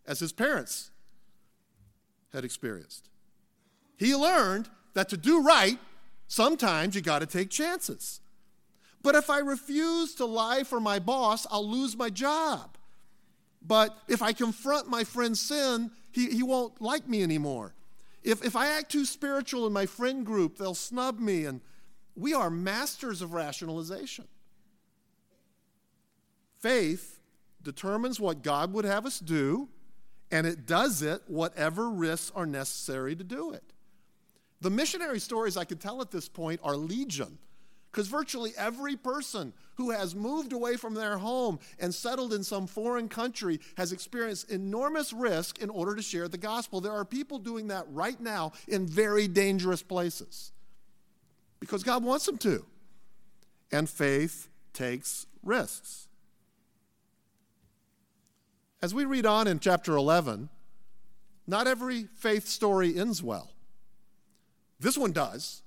as 0.07 0.21
his 0.21 0.31
parents 0.31 0.91
had 2.33 2.45
experienced. 2.45 3.09
He 3.97 4.15
learned 4.15 4.69
that 4.93 5.09
to 5.09 5.17
do 5.17 5.43
right, 5.43 5.79
sometimes 6.29 6.95
you 6.95 7.01
got 7.01 7.21
to 7.21 7.27
take 7.27 7.49
chances. 7.49 8.21
But 9.03 9.15
if 9.15 9.31
I 9.31 9.39
refuse 9.39 10.15
to 10.17 10.27
lie 10.27 10.63
for 10.65 10.79
my 10.79 10.99
boss, 10.99 11.47
I'll 11.51 11.67
lose 11.67 11.97
my 11.97 12.11
job. 12.11 12.77
But 13.63 13.97
if 14.09 14.21
I 14.21 14.35
confront 14.35 14.89
my 14.89 15.05
friend's 15.05 15.41
sin, 15.41 15.91
he, 16.13 16.29
he 16.31 16.43
won't 16.43 16.83
like 16.83 17.09
me 17.09 17.23
anymore. 17.23 17.75
If, 18.23 18.45
if 18.45 18.57
I 18.57 18.69
act 18.69 18.93
too 18.93 19.07
spiritual 19.07 19.67
in 19.67 19.73
my 19.73 19.87
friend 19.87 20.25
group, 20.27 20.59
they'll 20.59 20.75
snub 20.75 21.19
me. 21.19 21.47
And 21.47 21.63
we 22.17 22.35
are 22.35 22.51
masters 22.51 23.23
of 23.23 23.33
rationalization. 23.33 24.27
Faith 26.59 27.19
determines 27.63 28.21
what 28.21 28.43
God 28.43 28.73
would 28.73 28.85
have 28.85 29.07
us 29.07 29.19
do, 29.19 29.69
and 30.31 30.47
it 30.47 30.67
does 30.67 31.03
it 31.03 31.23
whatever 31.27 31.91
risks 31.91 32.33
are 32.35 32.47
necessary 32.47 33.17
to 33.17 33.25
do 33.25 33.53
it. 33.53 33.65
The 34.61 34.71
missionary 34.71 35.21
stories 35.21 35.57
I 35.57 35.65
could 35.65 35.81
tell 35.81 36.01
at 36.01 36.11
this 36.11 36.29
point 36.29 36.61
are 36.63 36.77
legion. 36.77 37.39
Because 37.91 38.07
virtually 38.07 38.53
every 38.57 38.95
person 38.95 39.53
who 39.75 39.91
has 39.91 40.15
moved 40.15 40.53
away 40.53 40.77
from 40.77 40.95
their 40.95 41.19
home 41.19 41.59
and 41.81 41.93
settled 41.93 42.33
in 42.33 42.45
some 42.45 42.69
foreign 42.69 43.09
country 43.09 43.59
has 43.77 43.91
experienced 43.91 44.49
enormous 44.49 45.13
risk 45.13 45.59
in 45.59 45.71
order 45.71 45.97
to 45.97 46.03
share 46.03 46.29
the 46.29 46.39
gospel. 46.39 46.81
There 46.81 46.93
are 46.93 47.05
people 47.05 47.41
doing 47.41 47.67
that 47.69 47.87
right 47.89 48.21
now 48.21 48.53
in 48.69 48.87
very 48.87 49.27
dangerous 49.27 49.83
places 49.83 50.53
because 51.61 51.83
God 51.83 52.03
wants 52.03 52.27
them 52.27 52.39
to. 52.39 52.65
And 53.71 53.89
faith 53.89 54.49
takes 54.73 55.27
risks. 55.43 56.09
As 58.83 58.95
we 58.95 59.05
read 59.05 59.27
on 59.27 59.47
in 59.47 59.61
chapter 59.61 59.95
11, 59.95 60.49
not 61.47 61.67
every 61.67 62.05
faith 62.17 62.49
story 62.49 62.99
ends 62.99 63.23
well. 63.23 63.51
This 64.81 64.97
one 64.97 65.13
does. 65.13 65.63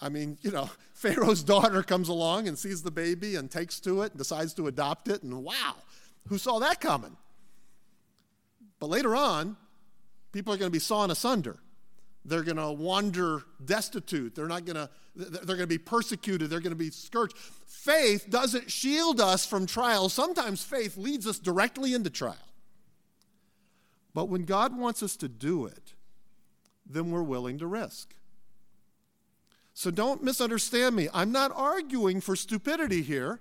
I 0.00 0.08
mean, 0.08 0.38
you 0.42 0.52
know, 0.52 0.70
Pharaoh's 0.94 1.42
daughter 1.42 1.82
comes 1.82 2.08
along 2.08 2.48
and 2.48 2.58
sees 2.58 2.82
the 2.82 2.90
baby 2.90 3.34
and 3.34 3.50
takes 3.50 3.80
to 3.80 4.02
it 4.02 4.12
and 4.12 4.18
decides 4.18 4.54
to 4.54 4.66
adopt 4.66 5.08
it, 5.08 5.22
and 5.22 5.44
wow, 5.44 5.74
who 6.28 6.38
saw 6.38 6.58
that 6.60 6.80
coming? 6.80 7.16
But 8.78 8.88
later 8.88 9.16
on, 9.16 9.56
people 10.32 10.54
are 10.54 10.56
going 10.56 10.70
to 10.70 10.72
be 10.72 10.78
sawn 10.78 11.10
asunder. 11.10 11.56
They're 12.26 12.42
going 12.42 12.56
to 12.56 12.72
wander 12.72 13.42
destitute. 13.64 14.34
They're 14.34 14.48
not 14.48 14.64
going 14.64 14.76
to, 14.76 14.90
they're 15.14 15.56
going 15.56 15.60
to 15.60 15.66
be 15.66 15.78
persecuted. 15.78 16.50
They're 16.50 16.60
going 16.60 16.70
to 16.70 16.76
be 16.76 16.90
scourged. 16.90 17.38
Faith 17.66 18.26
doesn't 18.28 18.70
shield 18.70 19.20
us 19.20 19.46
from 19.46 19.64
trials. 19.64 20.12
Sometimes 20.12 20.64
faith 20.64 20.96
leads 20.96 21.26
us 21.26 21.38
directly 21.38 21.94
into 21.94 22.10
trial. 22.10 22.36
But 24.12 24.24
when 24.24 24.44
God 24.44 24.76
wants 24.76 25.02
us 25.02 25.14
to 25.18 25.28
do 25.28 25.66
it, 25.66 25.94
then 26.84 27.12
we're 27.12 27.22
willing 27.22 27.58
to 27.58 27.66
risk. 27.66 28.14
So 29.72 29.90
don't 29.90 30.22
misunderstand 30.22 30.96
me. 30.96 31.08
I'm 31.14 31.30
not 31.30 31.52
arguing 31.54 32.20
for 32.20 32.34
stupidity 32.34 33.02
here. 33.02 33.40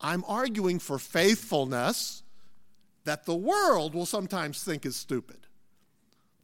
I'm 0.00 0.24
arguing 0.26 0.78
for 0.78 0.98
faithfulness 0.98 2.22
that 3.04 3.26
the 3.26 3.34
world 3.36 3.94
will 3.94 4.06
sometimes 4.06 4.64
think 4.64 4.84
is 4.84 4.96
stupid. 4.96 5.45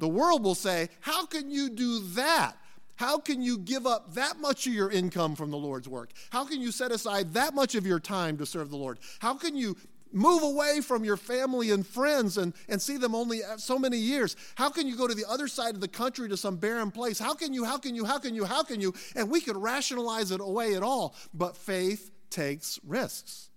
The 0.02 0.08
world 0.08 0.42
will 0.42 0.56
say, 0.56 0.88
How 0.98 1.26
can 1.26 1.48
you 1.48 1.70
do 1.70 2.00
that? 2.14 2.54
How 2.96 3.18
can 3.18 3.40
you 3.40 3.56
give 3.56 3.86
up 3.86 4.14
that 4.14 4.40
much 4.40 4.66
of 4.66 4.74
your 4.74 4.90
income 4.90 5.36
from 5.36 5.52
the 5.52 5.56
Lord's 5.56 5.88
work? 5.88 6.10
How 6.30 6.44
can 6.44 6.60
you 6.60 6.72
set 6.72 6.90
aside 6.90 7.34
that 7.34 7.54
much 7.54 7.76
of 7.76 7.86
your 7.86 8.00
time 8.00 8.36
to 8.38 8.44
serve 8.44 8.70
the 8.70 8.76
Lord? 8.76 8.98
How 9.20 9.34
can 9.34 9.54
you 9.54 9.76
move 10.12 10.42
away 10.42 10.80
from 10.80 11.04
your 11.04 11.16
family 11.16 11.70
and 11.70 11.86
friends 11.86 12.36
and, 12.36 12.52
and 12.68 12.82
see 12.82 12.96
them 12.96 13.14
only 13.14 13.42
so 13.58 13.78
many 13.78 13.96
years? 13.96 14.34
How 14.56 14.70
can 14.70 14.88
you 14.88 14.96
go 14.96 15.06
to 15.06 15.14
the 15.14 15.24
other 15.28 15.46
side 15.46 15.76
of 15.76 15.80
the 15.80 15.86
country 15.86 16.28
to 16.28 16.36
some 16.36 16.56
barren 16.56 16.90
place? 16.90 17.20
How 17.20 17.34
can 17.34 17.54
you, 17.54 17.64
how 17.64 17.78
can 17.78 17.94
you, 17.94 18.04
how 18.04 18.18
can 18.18 18.34
you, 18.34 18.44
how 18.44 18.64
can 18.64 18.80
you? 18.80 18.92
And 19.14 19.30
we 19.30 19.40
could 19.40 19.56
rationalize 19.56 20.32
it 20.32 20.40
away 20.40 20.74
at 20.74 20.82
all, 20.82 21.14
but 21.32 21.56
faith 21.56 22.10
takes 22.28 22.80
risks. 22.84 23.50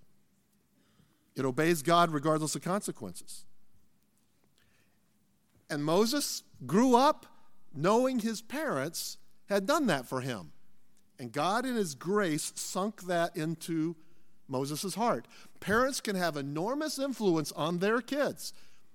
It 1.36 1.44
obeys 1.44 1.82
God 1.82 2.12
regardless 2.12 2.56
of 2.56 2.62
consequences. 2.62 3.46
And 5.70 5.84
Moses 5.84 6.44
grew 6.66 6.96
up 6.96 7.26
knowing 7.74 8.20
his 8.20 8.42
parents 8.42 9.18
had 9.48 9.66
done 9.66 9.88
that 9.88 10.06
for 10.06 10.22
him. 10.22 10.52
And 11.20 11.32
God, 11.32 11.66
in 11.66 11.76
his 11.76 11.96
grace, 11.96 12.52
sunk 12.56 13.04
that 13.04 13.36
into 13.36 13.96
Moses' 14.48 14.96
heart. 14.96 15.28
Parents 15.60 16.02
can 16.02 16.16
have 16.16 16.38
enormous 16.38 17.00
influence 17.00 17.52
on 17.54 17.80
their 17.80 18.02
kids. 18.02 18.54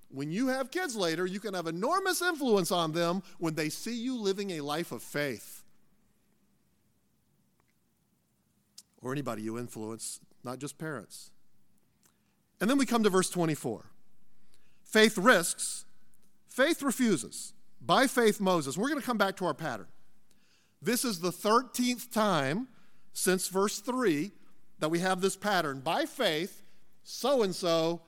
When 0.09 0.31
you 0.31 0.47
have 0.47 0.71
kids 0.71 0.95
later, 0.95 1.25
you 1.25 1.39
can 1.39 1.53
have 1.53 1.67
enormous 1.67 2.21
influence 2.21 2.71
on 2.71 2.91
them 2.91 3.23
when 3.39 3.55
they 3.55 3.69
see 3.69 3.95
you 3.95 4.17
living 4.17 4.51
a 4.51 4.61
life 4.61 4.91
of 4.91 5.01
faith. 5.01 5.63
Or 9.01 9.11
anybody 9.11 9.41
you 9.41 9.57
influence, 9.57 10.19
not 10.43 10.59
just 10.59 10.77
parents. 10.77 11.31
And 12.59 12.69
then 12.69 12.77
we 12.77 12.85
come 12.85 13.03
to 13.03 13.09
verse 13.09 13.29
24. 13.29 13.85
Faith 14.83 15.17
risks 15.17 15.85
Faith 16.51 16.83
refuses. 16.83 17.53
By 17.79 18.07
faith, 18.07 18.41
Moses. 18.41 18.77
We're 18.77 18.89
going 18.89 18.99
to 18.99 19.05
come 19.05 19.17
back 19.17 19.37
to 19.37 19.45
our 19.45 19.53
pattern. 19.53 19.87
This 20.81 21.05
is 21.05 21.21
the 21.21 21.31
13th 21.31 22.11
time 22.11 22.67
since 23.13 23.47
verse 23.47 23.79
3 23.79 24.31
that 24.79 24.89
we 24.89 24.99
have 24.99 25.21
this 25.21 25.37
pattern. 25.37 25.79
By 25.79 26.05
faith, 26.05 26.61
so 27.03 27.41
and 27.41 27.55
so 27.55 28.01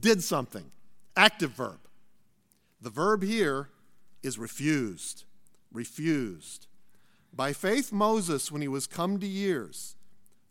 did 0.00 0.24
something. 0.24 0.64
Active 1.14 1.50
verb. 1.50 1.78
The 2.80 2.88
verb 2.88 3.22
here 3.22 3.68
is 4.22 4.38
refused. 4.38 5.24
Refused. 5.70 6.68
By 7.34 7.52
faith, 7.52 7.92
Moses, 7.92 8.50
when 8.50 8.62
he 8.62 8.68
was 8.68 8.86
come 8.86 9.20
to 9.20 9.26
years, 9.26 9.94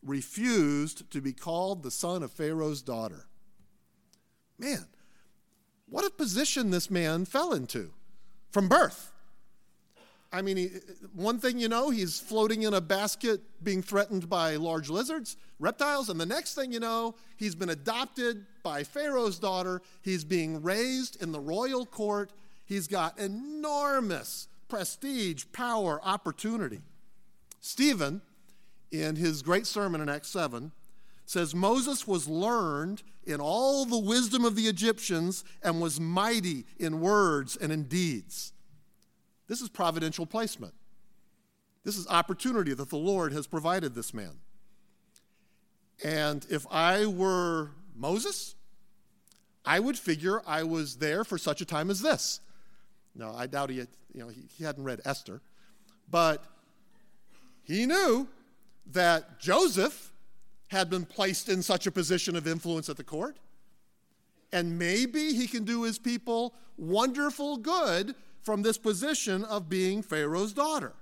refused 0.05 1.09
to 1.09 1.19
be 1.19 1.33
called 1.33 1.81
the 1.81 1.91
son 1.91 2.21
of 2.21 2.31
Pharaoh's 2.31 2.83
daughter. 2.83 3.25
Man, 4.59 4.85
what 5.89 6.05
a 6.05 6.09
position 6.09 6.69
this 6.69 6.89
man 6.89 7.25
fell 7.25 7.53
into 7.53 7.91
from 8.51 8.67
birth. 8.67 9.11
I 10.31 10.43
mean, 10.43 10.57
he, 10.57 10.69
one 11.13 11.39
thing 11.39 11.57
you 11.57 11.67
know, 11.69 11.89
he's 11.89 12.19
floating 12.19 12.61
in 12.61 12.73
a 12.75 12.81
basket 12.81 13.41
being 13.63 13.81
threatened 13.81 14.29
by 14.29 14.57
large 14.57 14.89
lizards, 14.89 15.37
reptiles, 15.57 16.09
and 16.09 16.21
the 16.21 16.25
next 16.25 16.53
thing 16.53 16.71
you 16.71 16.79
know, 16.79 17.15
he's 17.37 17.55
been 17.55 17.69
adopted 17.69 18.45
by 18.61 18.83
Pharaoh's 18.83 19.39
daughter. 19.39 19.81
He's 20.03 20.23
being 20.23 20.61
raised 20.61 21.21
in 21.21 21.31
the 21.31 21.39
royal 21.39 21.85
court. 21.85 22.31
He's 22.65 22.87
got 22.87 23.17
enormous 23.17 24.47
prestige, 24.67 25.45
power, 25.51 25.99
opportunity. 26.03 26.81
Stephen, 27.59 28.21
in 28.91 29.15
his 29.15 29.41
great 29.41 29.65
sermon 29.65 29.99
in 29.99 30.09
Acts 30.09 30.29
7, 30.29 30.71
says 31.29 31.53
Moses 31.53 32.07
was 32.07 32.27
learned 32.27 33.03
in 33.23 33.39
all 33.39 33.85
the 33.85 33.99
wisdom 33.99 34.43
of 34.43 34.55
the 34.55 34.63
Egyptians 34.63 35.43
and 35.61 35.79
was 35.79 35.99
mighty 35.99 36.65
in 36.79 37.01
words 37.01 37.55
and 37.55 37.71
in 37.71 37.83
deeds. 37.83 38.51
This 39.47 39.61
is 39.61 39.69
providential 39.69 40.25
placement. 40.25 40.73
This 41.83 41.97
is 41.97 42.07
opportunity 42.07 42.73
that 42.73 42.89
the 42.89 42.97
Lord 42.97 43.31
has 43.33 43.45
provided 43.45 43.93
this 43.93 44.11
man. 44.11 44.39
And 46.03 46.47
if 46.49 46.65
I 46.71 47.05
were 47.05 47.73
Moses, 47.95 48.55
I 49.63 49.79
would 49.79 49.99
figure 49.99 50.41
I 50.47 50.63
was 50.63 50.95
there 50.95 51.23
for 51.23 51.37
such 51.37 51.61
a 51.61 51.65
time 51.65 51.91
as 51.91 52.01
this. 52.01 52.39
No, 53.13 53.35
I 53.35 53.45
doubt 53.45 53.69
he, 53.69 53.77
had, 53.77 53.89
you 54.15 54.21
know, 54.21 54.29
he, 54.29 54.45
he 54.57 54.63
hadn't 54.63 54.83
read 54.83 55.01
Esther, 55.05 55.41
but 56.09 56.43
he 57.61 57.85
knew 57.85 58.27
that 58.87 59.39
Joseph 59.39 60.08
had 60.69 60.89
been 60.89 61.05
placed 61.05 61.49
in 61.49 61.61
such 61.61 61.85
a 61.85 61.91
position 61.91 62.35
of 62.35 62.47
influence 62.47 62.89
at 62.89 62.97
the 62.97 63.03
court. 63.03 63.37
And 64.51 64.79
maybe 64.79 65.33
he 65.33 65.47
can 65.47 65.63
do 65.63 65.83
his 65.83 65.99
people 65.99 66.53
wonderful 66.77 67.57
good 67.57 68.15
from 68.41 68.61
this 68.61 68.77
position 68.77 69.43
of 69.43 69.69
being 69.69 70.01
Pharaoh's 70.01 70.53
daughter. 70.53 70.93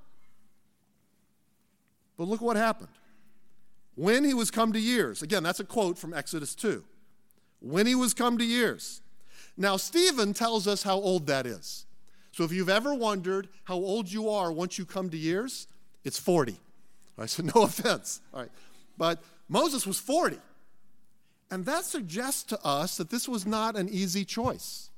But 2.18 2.28
look 2.28 2.42
what 2.42 2.58
happened. 2.58 2.90
When 3.96 4.24
he 4.24 4.34
was 4.34 4.52
come 4.52 4.74
to 4.74 4.80
years, 4.80 5.22
again, 5.22 5.44
that's 5.44 5.60
a 5.60 5.64
quote 5.64 5.98
from 5.98 6.14
Exodus 6.14 6.56
2. 6.56 6.84
When 7.60 7.88
he 7.88 7.96
was 7.96 8.14
come 8.14 8.38
to 8.38 8.44
years. 8.44 9.02
Now, 9.56 9.78
Stephen 9.78 10.34
tells 10.34 10.68
us 10.68 10.84
how 10.84 10.96
old 10.96 11.28
that 11.28 11.46
is. 11.46 11.86
So 12.32 12.44
if 12.44 12.52
you've 12.52 12.70
ever 12.70 12.94
wondered 12.94 13.50
how 13.64 13.76
old 13.76 14.12
you 14.12 14.30
are 14.30 14.52
once 14.52 14.78
you 14.78 14.86
come 14.86 15.10
to 15.10 15.18
years, 15.18 15.68
it's 16.04 16.20
40. 16.20 16.52
All 16.54 16.58
right, 17.18 17.30
so 17.30 17.44
no 17.44 17.52
offense. 17.64 18.22
All 18.34 18.42
right. 18.42 18.52
But 18.98 19.24
Moses 19.50 19.86
was 19.86 20.00
40. 20.00 20.38
And 21.50 21.66
that 21.66 21.86
suggests 21.86 22.44
to 22.44 22.60
us 22.66 22.98
that 22.98 23.10
this 23.10 23.28
was 23.28 23.46
not 23.46 23.78
an 23.78 23.88
easy 23.90 24.26
choice. 24.26 24.90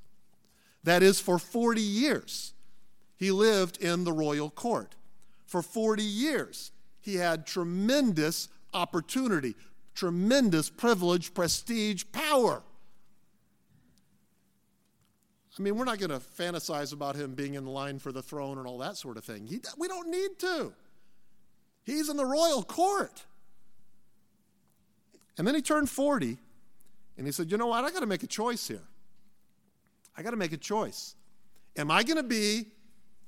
That 0.84 1.04
is, 1.04 1.20
for 1.20 1.38
40 1.38 1.82
years, 1.82 2.54
he 3.18 3.32
lived 3.32 3.78
in 3.84 4.04
the 4.04 4.14
royal 4.14 4.50
court. 4.50 4.96
For 5.46 5.62
40 5.62 6.02
years, 6.02 6.72
he 7.02 7.16
had 7.16 7.46
tremendous 7.46 8.50
opportunity, 8.74 9.56
tremendous 9.94 10.70
privilege, 10.70 11.34
prestige, 11.34 12.04
power. 12.12 12.64
I 15.58 15.62
mean, 15.62 15.76
we're 15.76 15.86
not 15.86 16.00
going 16.00 16.12
to 16.12 16.20
fantasize 16.20 16.94
about 16.94 17.18
him 17.18 17.36
being 17.36 17.56
in 17.56 17.66
line 17.66 18.00
for 18.00 18.14
the 18.14 18.22
throne 18.22 18.58
and 18.58 18.66
all 18.66 18.78
that 18.78 18.96
sort 18.96 19.18
of 19.18 19.26
thing. 19.26 19.46
He, 19.46 19.60
we 19.78 19.90
don't 19.90 20.10
need 20.10 20.40
to. 20.40 20.72
He's 21.84 22.08
in 22.08 22.16
the 22.16 22.26
royal 22.26 22.64
court. 22.64 23.26
And 25.40 25.48
then 25.48 25.56
he 25.56 25.62
turned 25.62 25.90
40 25.90 26.38
and 27.18 27.26
he 27.26 27.32
said, 27.32 27.50
You 27.50 27.58
know 27.58 27.68
what? 27.68 27.86
I 27.86 27.92
got 27.92 28.02
to 28.02 28.06
make 28.06 28.24
a 28.24 28.28
choice 28.28 28.68
here. 28.68 28.84
I 30.18 30.22
got 30.22 30.32
to 30.32 30.36
make 30.36 30.52
a 30.52 30.58
choice. 30.58 31.16
Am 31.78 31.90
I 31.90 32.04
going 32.04 32.18
to 32.18 32.24
be 32.24 32.66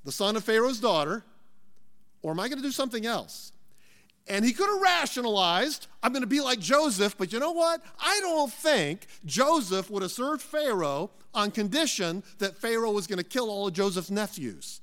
the 0.04 0.12
son 0.12 0.36
of 0.36 0.44
Pharaoh's 0.44 0.82
daughter, 0.82 1.24
or 2.22 2.32
am 2.32 2.40
I 2.42 2.50
going 2.50 2.58
to 2.58 2.64
do 2.64 2.72
something 2.72 3.06
else? 3.06 3.54
And 4.28 4.44
he 4.44 4.52
could 4.52 4.68
have 4.68 4.82
rationalized, 4.82 5.88
I'm 6.04 6.12
going 6.12 6.22
to 6.22 6.28
be 6.28 6.42
like 6.42 6.60
Joseph, 6.60 7.18
but 7.18 7.32
you 7.32 7.40
know 7.40 7.52
what? 7.52 7.82
I 7.98 8.20
don't 8.20 8.52
think 8.52 9.08
Joseph 9.24 9.90
would 9.90 10.02
have 10.02 10.12
served 10.12 10.42
Pharaoh 10.42 11.12
on 11.34 11.50
condition 11.50 12.24
that 12.40 12.58
Pharaoh 12.58 12.92
was 12.92 13.08
going 13.08 13.20
to 13.20 13.24
kill 13.24 13.50
all 13.50 13.68
of 13.68 13.74
Joseph's 13.74 14.12
nephews. 14.12 14.82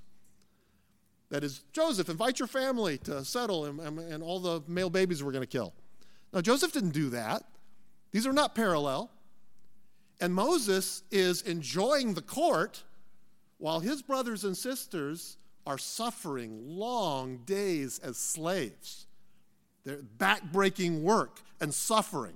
That 1.29 1.45
is, 1.45 1.63
Joseph, 1.75 2.09
invite 2.09 2.39
your 2.39 2.49
family 2.49 2.97
to 2.99 3.23
settle, 3.23 3.67
and, 3.67 3.99
and 3.99 4.23
all 4.23 4.41
the 4.41 4.63
male 4.67 4.89
babies 4.89 5.23
we're 5.23 5.33
going 5.33 5.43
to 5.43 5.47
kill. 5.47 5.75
Now, 6.33 6.41
Joseph 6.41 6.73
didn't 6.73 6.91
do 6.91 7.11
that. 7.11 7.45
These 8.11 8.27
are 8.27 8.33
not 8.33 8.55
parallel. 8.55 9.11
And 10.21 10.35
Moses 10.35 11.03
is 11.11 11.43
enjoying 11.43 12.15
the 12.15 12.23
court 12.23 12.83
while 13.59 13.81
his 13.81 14.03
brothers 14.03 14.45
and 14.45 14.57
sisters 14.57 15.37
are 15.67 15.79
suffering 15.79 16.61
long 16.65 17.39
days 17.45 17.99
as 17.99 18.17
slaves. 18.17 19.07
They're 19.85 20.03
backbreaking 20.19 21.03
work 21.03 21.41
and 21.61 21.73
suffering. 21.73 22.35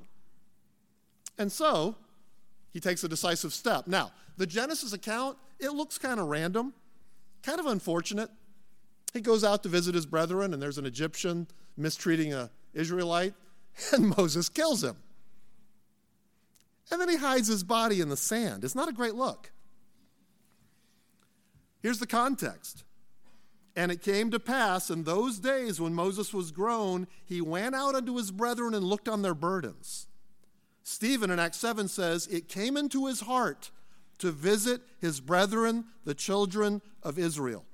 And 1.39 1.51
so, 1.51 1.97
he 2.73 2.81
takes 2.81 3.05
a 3.05 3.09
decisive 3.09 3.53
step. 3.53 3.87
Now, 3.87 4.13
the 4.37 4.47
Genesis 4.47 4.93
account, 4.93 5.39
it 5.59 5.71
looks 5.71 5.99
kind 5.99 6.21
of 6.21 6.27
random, 6.27 6.73
kind 7.43 7.61
of 7.61 7.67
unfortunate. 7.67 8.31
He 9.13 9.21
goes 9.21 9.45
out 9.45 9.63
to 9.65 9.69
visit 9.69 9.95
his 9.95 10.07
brethren, 10.07 10.55
and 10.55 10.63
there's 10.63 10.79
an 10.79 10.87
Egyptian 10.87 11.47
mistreating 11.77 12.33
an 12.33 12.49
Israelite, 12.75 13.35
and 13.93 14.15
Moses 14.17 14.49
kills 14.49 14.83
him. 14.83 14.97
And 16.91 17.01
then 17.01 17.09
he 17.09 17.17
hides 17.17 17.49
his 17.49 17.65
body 17.65 18.01
in 18.01 18.09
the 18.09 18.17
sand. 18.17 18.65
It's 18.65 18.75
not 18.75 18.89
a 18.89 18.93
great 18.93 19.15
look. 19.15 19.51
Here's 21.81 21.99
the 21.99 22.07
context. 22.07 22.85
And 23.75 23.91
it 23.91 24.03
came 24.03 24.31
to 24.31 24.39
pass 24.39 24.91
in 24.91 25.05
those 25.05 25.39
days 25.39 25.81
when 25.81 25.95
Moses 25.95 26.35
was 26.35 26.51
grown, 26.51 27.07
he 27.25 27.41
went 27.41 27.75
out 27.75 27.95
unto 27.95 28.17
his 28.17 28.31
brethren 28.31 28.75
and 28.75 28.85
looked 28.85 29.09
on 29.09 29.23
their 29.23 29.35
burdens. 29.35 30.07
Stephen 30.85 31.31
in 31.31 31.39
Acts 31.39 31.59
7 31.59 31.89
says, 31.89 32.27
It 32.27 32.49
came 32.49 32.77
into 32.77 33.07
his 33.07 33.21
heart 33.21 33.71
to 34.19 34.31
visit 34.31 34.83
his 35.01 35.21
brethren, 35.21 35.87
the 36.05 36.15
children 36.15 36.83
of 37.03 37.19
Israel. 37.19 37.65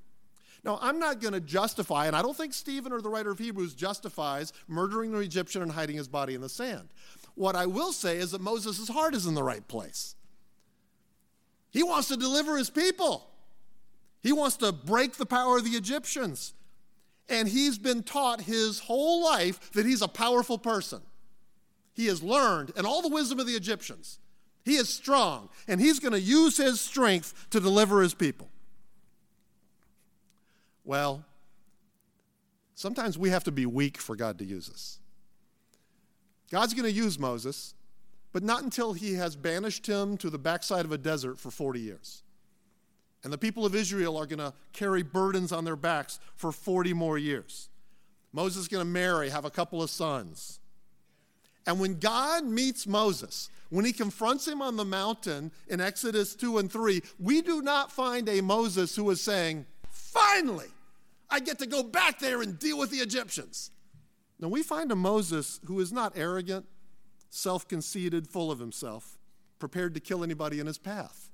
Now, 0.69 0.79
I'm 0.83 0.99
not 0.99 1.23
going 1.23 1.33
to 1.33 1.41
justify, 1.41 2.09
and 2.09 2.15
I 2.15 2.21
don't 2.21 2.37
think 2.37 2.53
Stephen 2.53 2.93
or 2.93 3.01
the 3.01 3.09
writer 3.09 3.31
of 3.31 3.39
Hebrews 3.39 3.73
justifies 3.73 4.53
murdering 4.69 5.13
the 5.13 5.21
Egyptian 5.21 5.63
and 5.63 5.73
hiding 5.73 5.97
his 5.97 6.09
body 6.09 6.35
in 6.35 6.43
the 6.43 6.49
sand. 6.51 6.91
What 7.37 7.57
I 7.57 7.65
will 7.65 7.91
say 7.91 8.19
is 8.19 8.33
that 8.33 8.43
Moses' 8.43 8.87
heart 8.87 9.15
is 9.15 9.25
in 9.25 9.33
the 9.33 9.43
right 9.43 9.67
place. 9.67 10.15
He 11.71 11.83
wants 11.83 12.09
to 12.09 12.19
deliver 12.19 12.59
his 12.59 12.69
people, 12.69 13.31
he 14.23 14.31
wants 14.31 14.59
to 14.59 14.71
break 14.71 15.17
the 15.17 15.25
power 15.25 15.57
of 15.57 15.65
the 15.65 15.71
Egyptians. 15.71 16.53
And 17.31 17.49
he's 17.49 17.79
been 17.79 18.03
taught 18.03 18.43
his 18.43 18.79
whole 18.81 19.25
life 19.25 19.73
that 19.73 19.87
he's 19.87 20.03
a 20.03 20.09
powerful 20.09 20.59
person. 20.59 21.01
He 21.95 22.07
has 22.07 22.23
learned, 22.23 22.73
and 22.77 22.87
all 22.87 23.01
the 23.01 23.09
wisdom 23.09 23.39
of 23.41 23.47
the 23.47 23.55
Egyptians. 23.55 24.19
He 24.67 24.77
is 24.77 24.91
strong, 24.91 25.49
and 25.67 25.81
he's 25.81 25.99
going 25.99 26.13
to 26.13 26.21
use 26.21 26.59
his 26.59 26.79
strength 26.79 27.49
to 27.51 27.61
deliver 27.61 28.03
his 28.03 28.13
people. 28.13 28.51
Well, 30.89 31.23
sometimes 32.75 33.19
we 33.19 33.29
have 33.29 33.45
to 33.45 33.53
be 33.53 33.67
weak 33.67 33.99
for 33.99 34.17
God 34.17 34.39
to 34.39 34.45
use 34.47 34.71
us. 34.71 35.01
God's 36.51 36.73
going 36.73 36.91
to 36.91 36.91
use 36.91 37.19
Moses, 37.19 37.75
but 38.33 38.43
not 38.43 38.63
until 38.63 38.95
he 38.95 39.13
has 39.13 39.37
banished 39.37 39.87
him 39.87 40.17
to 40.17 40.31
the 40.31 40.39
backside 40.39 40.87
of 40.87 40.93
a 40.93 40.97
desert 40.97 41.39
for 41.39 41.51
40 41.51 41.79
years. 41.79 42.23
And 43.23 43.31
the 43.31 43.37
people 43.37 43.67
of 43.67 43.75
Israel 43.75 44.17
are 44.17 44.25
going 44.25 44.39
to 44.39 44.55
carry 44.73 45.03
burdens 45.03 45.53
on 45.53 45.67
their 45.67 45.77
backs 45.77 46.21
for 46.37 46.53
40 46.53 46.95
more 46.95 47.19
years. 47.19 47.69
Moses 48.33 48.63
is 48.63 48.69
going 48.69 48.81
to 48.81 48.91
marry, 48.91 49.29
have 49.29 49.45
a 49.45 49.51
couple 49.51 49.83
of 49.83 49.91
sons. 49.91 50.59
And 51.67 51.79
when 51.79 51.99
God 51.99 52.47
meets 52.47 52.87
Moses, 52.87 53.51
when 53.69 53.85
he 53.85 53.93
confronts 53.93 54.49
him 54.49 54.63
on 54.63 54.77
the 54.77 54.87
mountain 54.87 55.53
in 55.69 55.83
Exodus 55.83 56.35
2 56.35 56.57
and 56.57 56.73
3, 56.73 57.03
we 57.19 57.43
do 57.43 57.61
not 57.61 57.93
find 57.93 58.27
a 58.27 58.41
Moses 58.41 58.97
who 58.97 59.11
is 59.11 59.21
saying, 59.21 59.67
Finally, 59.91 60.69
I 61.31 61.41
get 61.41 61.59
to 61.59 61.67
go 61.67 61.83
back 61.83 62.19
there 62.19 62.43
and 62.43 62.59
deal 62.59 62.79
with 62.79 62.91
the 62.91 62.99
Egyptians. 62.99 63.71
Now 64.41 64.49
we 64.49 64.63
find 64.63 64.91
a 64.93 64.97
Moses 64.97 65.61
who 65.67 65.81
is 65.81 65.93
not 65.93 66.17
arrogant, 66.17 66.67
self 67.31 67.69
conceited, 67.69 68.29
full 68.29 68.51
of 68.51 68.59
himself, 68.59 69.19
prepared 69.59 69.95
to 69.95 70.01
kill 70.01 70.23
anybody 70.23 70.61
in 70.61 70.67
his 70.67 70.79
path. 70.79 71.31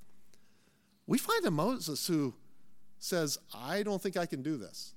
We 1.07 1.19
find 1.19 1.45
a 1.45 1.51
Moses 1.51 2.07
who 2.07 2.35
says, 2.99 3.39
I 3.55 3.83
don't 3.83 4.01
think 4.01 4.17
I 4.17 4.27
can 4.27 4.43
do 4.43 4.57
this. 4.57 4.95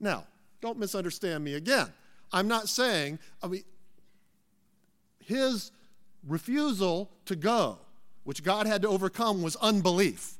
Now, 0.00 0.24
don't 0.60 0.78
misunderstand 0.78 1.44
me 1.44 1.54
again. 1.54 1.88
I'm 2.32 2.48
not 2.48 2.68
saying, 2.68 3.18
I 3.42 3.48
mean, 3.48 3.64
his 5.20 5.70
refusal 6.26 7.10
to 7.26 7.36
go, 7.36 7.78
which 8.24 8.42
God 8.42 8.66
had 8.66 8.82
to 8.82 8.88
overcome, 8.88 9.42
was 9.42 9.56
unbelief. 9.56 10.37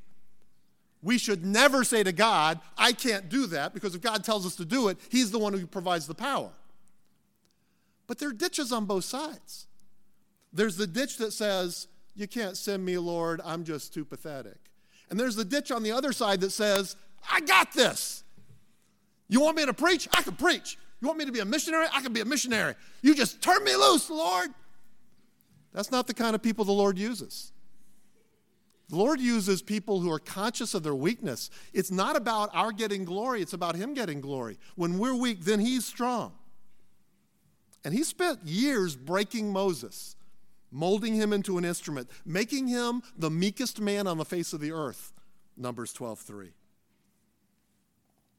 We 1.01 1.17
should 1.17 1.45
never 1.45 1.83
say 1.83 2.03
to 2.03 2.11
God, 2.11 2.59
I 2.77 2.91
can't 2.91 3.29
do 3.29 3.45
that, 3.47 3.73
because 3.73 3.95
if 3.95 4.01
God 4.01 4.23
tells 4.23 4.45
us 4.45 4.55
to 4.57 4.65
do 4.65 4.89
it, 4.89 4.97
He's 5.09 5.31
the 5.31 5.39
one 5.39 5.53
who 5.53 5.65
provides 5.65 6.07
the 6.07 6.15
power. 6.15 6.51
But 8.07 8.17
there 8.17 8.29
are 8.29 8.33
ditches 8.33 8.71
on 8.71 8.85
both 8.85 9.05
sides. 9.05 9.67
There's 10.51 10.77
the 10.77 10.87
ditch 10.87 11.17
that 11.17 11.31
says, 11.31 11.87
You 12.15 12.27
can't 12.27 12.57
send 12.57 12.83
me, 12.83 12.97
Lord, 12.97 13.39
I'm 13.45 13.63
just 13.63 13.93
too 13.93 14.03
pathetic. 14.03 14.57
And 15.09 15.19
there's 15.19 15.35
the 15.35 15.45
ditch 15.45 15.71
on 15.71 15.83
the 15.83 15.91
other 15.91 16.11
side 16.11 16.41
that 16.41 16.51
says, 16.51 16.95
I 17.29 17.41
got 17.41 17.73
this. 17.73 18.23
You 19.27 19.41
want 19.41 19.57
me 19.57 19.65
to 19.65 19.73
preach? 19.73 20.07
I 20.11 20.21
can 20.21 20.35
preach. 20.35 20.77
You 21.01 21.07
want 21.07 21.19
me 21.19 21.25
to 21.25 21.31
be 21.31 21.39
a 21.39 21.45
missionary? 21.45 21.87
I 21.93 22.01
can 22.01 22.13
be 22.13 22.19
a 22.19 22.25
missionary. 22.25 22.75
You 23.01 23.15
just 23.15 23.41
turn 23.41 23.63
me 23.63 23.75
loose, 23.75 24.09
Lord. 24.09 24.49
That's 25.73 25.91
not 25.91 26.07
the 26.07 26.13
kind 26.13 26.35
of 26.35 26.41
people 26.41 26.65
the 26.65 26.71
Lord 26.71 26.97
uses. 26.97 27.51
The 28.89 28.95
Lord 28.95 29.19
uses 29.19 29.61
people 29.61 29.99
who 29.99 30.11
are 30.11 30.19
conscious 30.19 30.73
of 30.73 30.81
their 30.81 30.95
weakness. 30.95 31.51
It's 31.73 31.91
not 31.91 32.15
about 32.15 32.49
our 32.53 32.71
getting 32.71 33.05
glory, 33.05 33.41
it's 33.41 33.53
about 33.53 33.75
Him 33.75 33.93
getting 33.93 34.19
glory. 34.19 34.57
When 34.75 34.97
we're 34.97 35.15
weak, 35.15 35.41
then 35.41 35.59
He's 35.59 35.85
strong. 35.85 36.33
And 37.85 37.93
He 37.93 38.03
spent 38.03 38.43
years 38.43 38.95
breaking 38.95 39.53
Moses, 39.53 40.15
molding 40.71 41.15
him 41.15 41.33
into 41.33 41.57
an 41.57 41.65
instrument, 41.65 42.09
making 42.25 42.67
him 42.67 43.01
the 43.17 43.29
meekest 43.29 43.79
man 43.79 44.05
on 44.07 44.17
the 44.17 44.25
face 44.25 44.53
of 44.53 44.59
the 44.59 44.71
earth. 44.71 45.13
Numbers 45.55 45.93
12 45.93 46.19
3. 46.19 46.49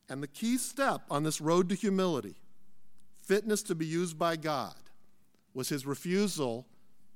And 0.08 0.22
the 0.22 0.28
key 0.28 0.56
step 0.56 1.02
on 1.10 1.22
this 1.22 1.40
road 1.40 1.68
to 1.68 1.76
humility, 1.76 2.34
fitness 3.22 3.62
to 3.64 3.76
be 3.76 3.86
used 3.86 4.18
by 4.18 4.34
God, 4.34 4.74
was 5.54 5.68
his 5.68 5.86
refusal 5.86 6.66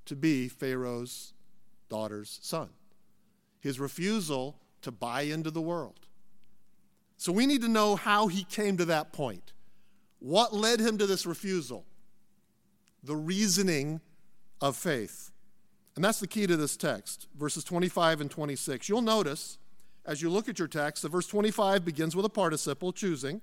to 0.07 0.15
be 0.15 0.49
Pharaoh's 0.49 1.33
daughter's 1.89 2.39
son 2.43 2.69
his 3.65 3.81
refusal 3.81 4.61
to 4.83 4.93
buy 4.93 5.23
into 5.23 5.51
the 5.51 5.61
world. 5.61 5.99
So 7.17 7.33
we 7.33 7.47
need 7.47 7.63
to 7.63 7.69
know 7.69 7.97
how 7.97 8.29
he 8.29 8.45
came 8.45 8.77
to 8.77 8.85
that 8.85 9.15
point. 9.15 9.55
What 10.19 10.53
led 10.53 10.81
him 10.81 10.99
to 10.99 11.07
this 11.07 11.25
refusal? 11.25 11.87
The 13.03 13.17
reasoning 13.17 14.03
of 14.61 14.77
faith. 14.77 15.31
And 15.97 16.05
that's 16.05 16.21
the 16.21 16.27
key 16.27 16.47
to 16.47 16.59
this 16.59 16.77
text, 16.77 17.27
verses 17.39 17.65
25 17.65 18.21
and 18.21 18.31
26. 18.31 18.87
You'll 18.89 19.01
notice 19.01 19.59
as 20.05 20.21
you 20.21 20.29
look 20.29 20.47
at 20.51 20.59
your 20.59 20.69
text 20.69 21.03
that 21.03 21.09
verse 21.09 21.27
25 21.27 21.87
begins 21.87 22.15
with 22.15 22.27
a 22.27 22.31
participle, 22.31 22.93
choosing. 22.93 23.41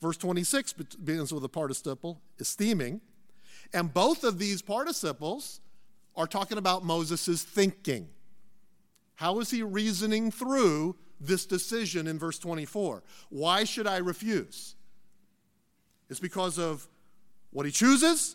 Verse 0.00 0.16
26 0.16 0.72
begins 0.72 1.34
with 1.34 1.44
a 1.44 1.48
participle, 1.50 2.22
esteeming. 2.38 3.02
And 3.74 3.92
both 3.92 4.24
of 4.24 4.38
these 4.38 4.62
participles 4.62 5.60
are 6.16 6.26
talking 6.26 6.56
about 6.56 6.82
Moses' 6.82 7.42
thinking. 7.42 8.08
How 9.20 9.38
is 9.40 9.50
he 9.50 9.62
reasoning 9.62 10.30
through 10.30 10.96
this 11.20 11.44
decision 11.44 12.06
in 12.06 12.18
verse 12.18 12.38
24? 12.38 13.02
Why 13.28 13.64
should 13.64 13.86
I 13.86 13.98
refuse? 13.98 14.76
It's 16.08 16.18
because 16.18 16.58
of 16.58 16.88
what 17.50 17.66
he 17.66 17.70
chooses 17.70 18.34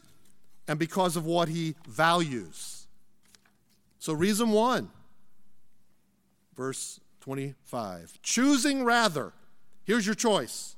and 0.68 0.78
because 0.78 1.16
of 1.16 1.26
what 1.26 1.50
he 1.50 1.74
values. 1.88 2.86
So, 3.98 4.14
reason 4.14 4.52
one, 4.52 4.92
verse 6.56 7.00
25 7.22 8.20
choosing 8.22 8.84
rather, 8.84 9.34
here's 9.86 10.06
your 10.06 10.14
choice. 10.14 10.76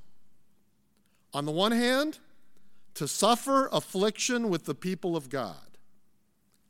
On 1.34 1.44
the 1.44 1.52
one 1.52 1.74
hand, 1.74 2.20
to 2.94 3.10
suffer 3.10 3.68
affliction 3.74 4.48
with 4.48 4.64
the 4.64 4.74
people 4.74 5.18
of 5.18 5.28
God. 5.28 5.78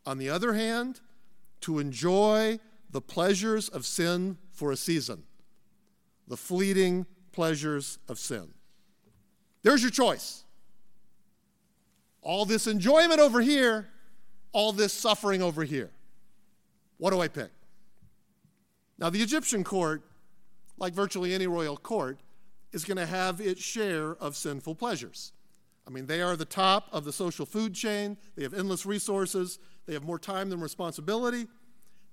On 0.07 0.17
the 0.17 0.27
other 0.27 0.53
hand, 0.53 1.01
to 1.61 1.77
enjoy 1.77 2.59
the 2.89 3.01
pleasures 3.01 3.69
of 3.69 3.85
sin 3.85 4.37
for 4.51 4.71
a 4.71 4.77
season, 4.77 5.23
the 6.27 6.37
fleeting 6.37 7.05
pleasures 7.31 7.99
of 8.07 8.17
sin. 8.19 8.49
There's 9.63 9.81
your 9.81 9.91
choice. 9.91 10.43
All 12.21 12.45
this 12.45 12.67
enjoyment 12.67 13.19
over 13.19 13.41
here, 13.41 13.87
all 14.51 14.71
this 14.71 14.93
suffering 14.93 15.41
over 15.41 15.63
here. 15.63 15.91
What 16.97 17.11
do 17.11 17.21
I 17.21 17.27
pick? 17.27 17.51
Now, 18.97 19.09
the 19.09 19.21
Egyptian 19.21 19.63
court 19.63 20.01
like 20.77 20.93
virtually 20.93 21.33
any 21.33 21.47
royal 21.47 21.77
court, 21.77 22.19
is 22.71 22.83
going 22.83 22.97
to 22.97 23.05
have 23.05 23.41
its 23.41 23.61
share 23.61 24.15
of 24.17 24.35
sinful 24.35 24.75
pleasures. 24.75 25.33
I 25.87 25.89
mean, 25.89 26.05
they 26.05 26.21
are 26.21 26.35
the 26.35 26.45
top 26.45 26.87
of 26.91 27.05
the 27.05 27.13
social 27.13 27.45
food 27.45 27.73
chain, 27.73 28.17
they 28.35 28.43
have 28.43 28.53
endless 28.53 28.85
resources, 28.85 29.59
they 29.85 29.93
have 29.93 30.03
more 30.03 30.19
time 30.19 30.49
than 30.49 30.59
responsibility. 30.59 31.47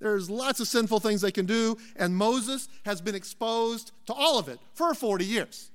There's 0.05 0.29
lots 0.29 0.61
of 0.61 0.69
sinful 0.69 1.01
things 1.01 1.23
they 1.23 1.33
can 1.33 1.47
do, 1.47 1.79
and 1.97 2.15
Moses 2.15 2.69
has 2.85 3.01
been 3.01 3.15
exposed 3.15 3.91
to 4.05 4.13
all 4.13 4.39
of 4.39 4.49
it 4.49 4.59
for 4.75 4.93
40 4.93 5.25
years. 5.25 5.71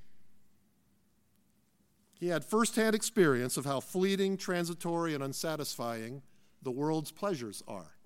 He 2.14 2.28
had 2.28 2.44
firsthand 2.44 2.94
experience 2.94 3.56
of 3.56 3.64
how 3.64 3.80
fleeting, 3.80 4.36
transitory, 4.36 5.14
and 5.14 5.24
unsatisfying 5.24 6.22
the 6.62 6.70
world's 6.70 7.10
pleasures 7.10 7.64
are. 7.66 7.96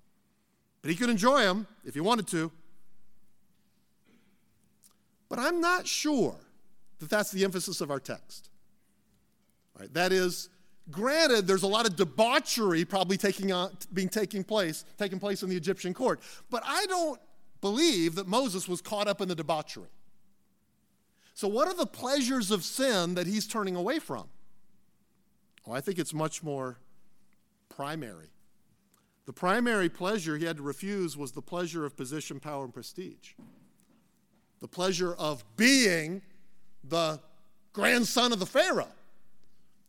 But 0.81 0.89
he 0.89 0.97
could 0.97 1.11
enjoy 1.11 1.43
them 1.43 1.67
if 1.83 1.93
he 1.93 1.99
wanted 1.99 2.25
to. 2.29 2.51
But 5.29 5.37
I'm 5.37 5.61
not 5.61 5.85
sure 5.85 6.37
that 6.97 7.11
that's 7.11 7.29
the 7.29 7.43
emphasis 7.43 7.81
of 7.81 7.91
our 7.91 7.99
text. 7.99 8.49
Right? 9.79 9.93
That 9.93 10.11
is, 10.11 10.49
granted, 10.91 11.47
there's 11.47 11.63
a 11.63 11.67
lot 11.67 11.85
of 11.85 11.95
debauchery 11.95 12.85
probably 12.85 13.17
taking 13.17 13.51
on, 13.51 13.75
being 13.93 14.09
taking 14.09 14.43
place, 14.43 14.85
taking 14.97 15.19
place 15.19 15.43
in 15.43 15.49
the 15.49 15.57
Egyptian 15.57 15.93
court. 15.93 16.21
But 16.49 16.63
I 16.65 16.85
don't 16.85 17.19
believe 17.61 18.15
that 18.15 18.27
Moses 18.27 18.67
was 18.67 18.81
caught 18.81 19.07
up 19.07 19.21
in 19.21 19.27
the 19.27 19.35
debauchery. 19.35 19.89
So, 21.33 21.47
what 21.47 21.67
are 21.67 21.73
the 21.73 21.85
pleasures 21.85 22.51
of 22.51 22.63
sin 22.63 23.15
that 23.15 23.27
he's 23.27 23.47
turning 23.47 23.75
away 23.75 23.99
from? 23.99 24.27
Well, 25.65 25.75
I 25.75 25.81
think 25.81 25.99
it's 25.99 26.13
much 26.13 26.43
more 26.43 26.77
primary. 27.69 28.29
The 29.25 29.33
primary 29.33 29.89
pleasure 29.89 30.37
he 30.37 30.45
had 30.45 30.57
to 30.57 30.63
refuse 30.63 31.17
was 31.17 31.31
the 31.31 31.41
pleasure 31.41 31.85
of 31.85 31.97
position, 31.97 32.39
power, 32.39 32.63
and 32.63 32.73
prestige. 32.73 33.33
The 34.61 34.67
pleasure 34.67 35.13
of 35.15 35.43
being 35.57 36.21
the 36.83 37.19
grandson 37.73 38.31
of 38.31 38.39
the 38.39 38.45
Pharaoh. 38.45 38.91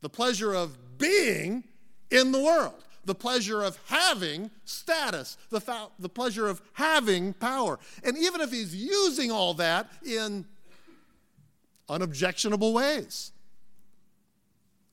The 0.01 0.09
pleasure 0.09 0.55
of 0.55 0.77
being 0.99 1.65
in 2.11 2.33
the 2.33 2.41
world. 2.41 2.85
The 3.05 3.15
pleasure 3.15 3.63
of 3.63 3.79
having 3.87 4.51
status. 4.65 5.37
The, 5.51 5.61
fa- 5.61 5.89
the 5.99 6.09
pleasure 6.09 6.49
of 6.49 6.61
having 6.73 7.33
power. 7.35 7.79
And 8.03 8.19
even 8.19 8.41
if 8.41 8.51
he's 8.51 8.75
using 8.75 9.31
all 9.31 9.55
that 9.55 9.91
in 10.05 10.45
unobjectionable 11.89 12.73
ways, 12.73 13.31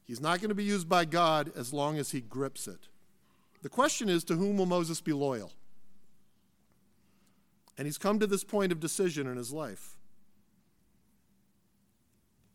he's 0.05 0.21
not 0.21 0.39
going 0.39 0.49
to 0.49 0.55
be 0.55 0.63
used 0.63 0.87
by 0.87 1.05
God 1.05 1.51
as 1.55 1.73
long 1.73 1.97
as 1.97 2.11
he 2.11 2.21
grips 2.21 2.67
it. 2.67 2.87
The 3.63 3.69
question 3.69 4.09
is 4.09 4.23
to 4.25 4.35
whom 4.35 4.57
will 4.57 4.67
Moses 4.67 5.01
be 5.01 5.13
loyal? 5.13 5.51
And 7.77 7.87
he's 7.87 7.97
come 7.97 8.19
to 8.19 8.27
this 8.27 8.43
point 8.43 8.71
of 8.71 8.79
decision 8.79 9.25
in 9.25 9.37
his 9.37 9.51
life. 9.51 9.97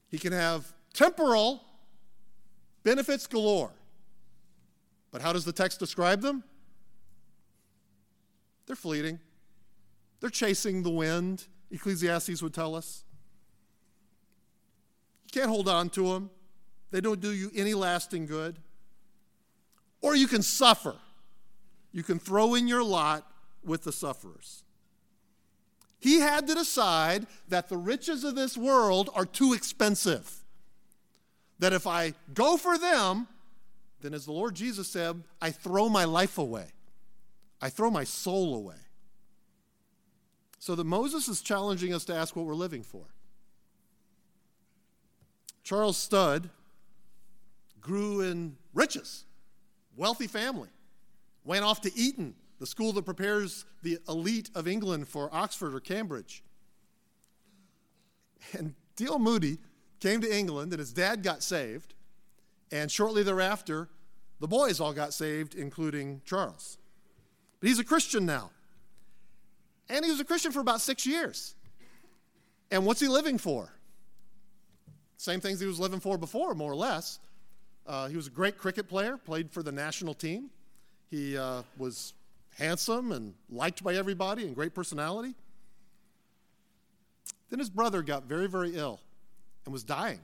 He 0.08 0.18
can 0.18 0.32
have 0.32 0.72
temporal 0.92 1.62
benefits 2.88 3.26
galore. 3.26 3.72
But 5.10 5.20
how 5.20 5.34
does 5.34 5.44
the 5.44 5.52
text 5.52 5.78
describe 5.78 6.22
them? 6.22 6.42
They're 8.66 8.76
fleeting. 8.76 9.20
They're 10.20 10.30
chasing 10.30 10.82
the 10.82 10.90
wind, 10.90 11.46
Ecclesiastes 11.70 12.42
would 12.42 12.54
tell 12.54 12.74
us. 12.74 13.04
You 15.26 15.38
can't 15.38 15.50
hold 15.50 15.68
on 15.68 15.90
to 15.90 16.08
them, 16.14 16.30
they 16.90 17.02
don't 17.02 17.20
do 17.20 17.32
you 17.32 17.50
any 17.54 17.74
lasting 17.74 18.24
good. 18.24 18.58
Or 20.00 20.16
you 20.16 20.26
can 20.26 20.42
suffer. 20.42 20.96
You 21.92 22.02
can 22.02 22.18
throw 22.18 22.54
in 22.54 22.68
your 22.68 22.82
lot 22.82 23.30
with 23.62 23.82
the 23.82 23.92
sufferers. 23.92 24.62
He 25.98 26.20
had 26.20 26.46
to 26.46 26.54
decide 26.54 27.26
that 27.48 27.68
the 27.68 27.76
riches 27.76 28.24
of 28.24 28.34
this 28.34 28.56
world 28.56 29.10
are 29.14 29.26
too 29.26 29.52
expensive. 29.52 30.37
That 31.58 31.72
if 31.72 31.86
I 31.86 32.14
go 32.34 32.56
for 32.56 32.78
them, 32.78 33.26
then 34.00 34.14
as 34.14 34.24
the 34.24 34.32
Lord 34.32 34.54
Jesus 34.54 34.88
said, 34.88 35.22
I 35.40 35.50
throw 35.50 35.88
my 35.88 36.04
life 36.04 36.38
away. 36.38 36.66
I 37.60 37.68
throw 37.70 37.90
my 37.90 38.04
soul 38.04 38.54
away. 38.54 38.76
So 40.60 40.74
that 40.74 40.84
Moses 40.84 41.28
is 41.28 41.40
challenging 41.40 41.92
us 41.92 42.04
to 42.06 42.14
ask 42.14 42.36
what 42.36 42.46
we're 42.46 42.54
living 42.54 42.82
for. 42.82 43.04
Charles 45.64 45.96
Studd 45.96 46.50
grew 47.80 48.20
in 48.22 48.56
riches, 48.74 49.24
wealthy 49.96 50.26
family, 50.26 50.70
went 51.44 51.64
off 51.64 51.80
to 51.82 51.94
Eton 51.96 52.34
the 52.58 52.66
school 52.66 52.92
that 52.92 53.04
prepares 53.04 53.64
the 53.82 53.98
elite 54.08 54.50
of 54.54 54.66
England 54.66 55.08
for 55.08 55.28
Oxford 55.32 55.74
or 55.74 55.80
Cambridge. 55.80 56.42
And 58.52 58.74
D. 58.96 59.06
L. 59.06 59.18
Moody 59.18 59.58
came 60.00 60.20
to 60.20 60.36
England, 60.36 60.72
and 60.72 60.80
his 60.80 60.92
dad 60.92 61.22
got 61.22 61.42
saved. 61.42 61.94
And 62.70 62.90
shortly 62.90 63.22
thereafter, 63.22 63.88
the 64.40 64.48
boys 64.48 64.80
all 64.80 64.92
got 64.92 65.12
saved, 65.12 65.54
including 65.54 66.20
Charles. 66.24 66.78
But 67.60 67.68
he's 67.68 67.78
a 67.78 67.84
Christian 67.84 68.26
now. 68.26 68.50
And 69.88 70.04
he 70.04 70.10
was 70.10 70.20
a 70.20 70.24
Christian 70.24 70.52
for 70.52 70.60
about 70.60 70.80
six 70.80 71.06
years. 71.06 71.54
And 72.70 72.84
what's 72.84 73.00
he 73.00 73.08
living 73.08 73.38
for? 73.38 73.72
Same 75.16 75.40
things 75.40 75.58
he 75.58 75.66
was 75.66 75.80
living 75.80 75.98
for 75.98 76.18
before, 76.18 76.54
more 76.54 76.70
or 76.70 76.76
less. 76.76 77.18
Uh, 77.86 78.06
he 78.06 78.16
was 78.16 78.26
a 78.26 78.30
great 78.30 78.58
cricket 78.58 78.88
player, 78.88 79.16
played 79.16 79.50
for 79.50 79.62
the 79.62 79.72
national 79.72 80.14
team. 80.14 80.50
He 81.10 81.36
uh, 81.38 81.62
was 81.78 82.12
handsome 82.56 83.12
and 83.12 83.34
liked 83.50 83.82
by 83.82 83.94
everybody 83.94 84.44
and 84.44 84.54
great 84.54 84.74
personality. 84.74 85.34
Then 87.48 87.58
his 87.58 87.70
brother 87.70 88.02
got 88.02 88.24
very, 88.24 88.46
very 88.46 88.76
ill 88.76 89.00
and 89.68 89.72
was 89.74 89.84
dying. 89.84 90.20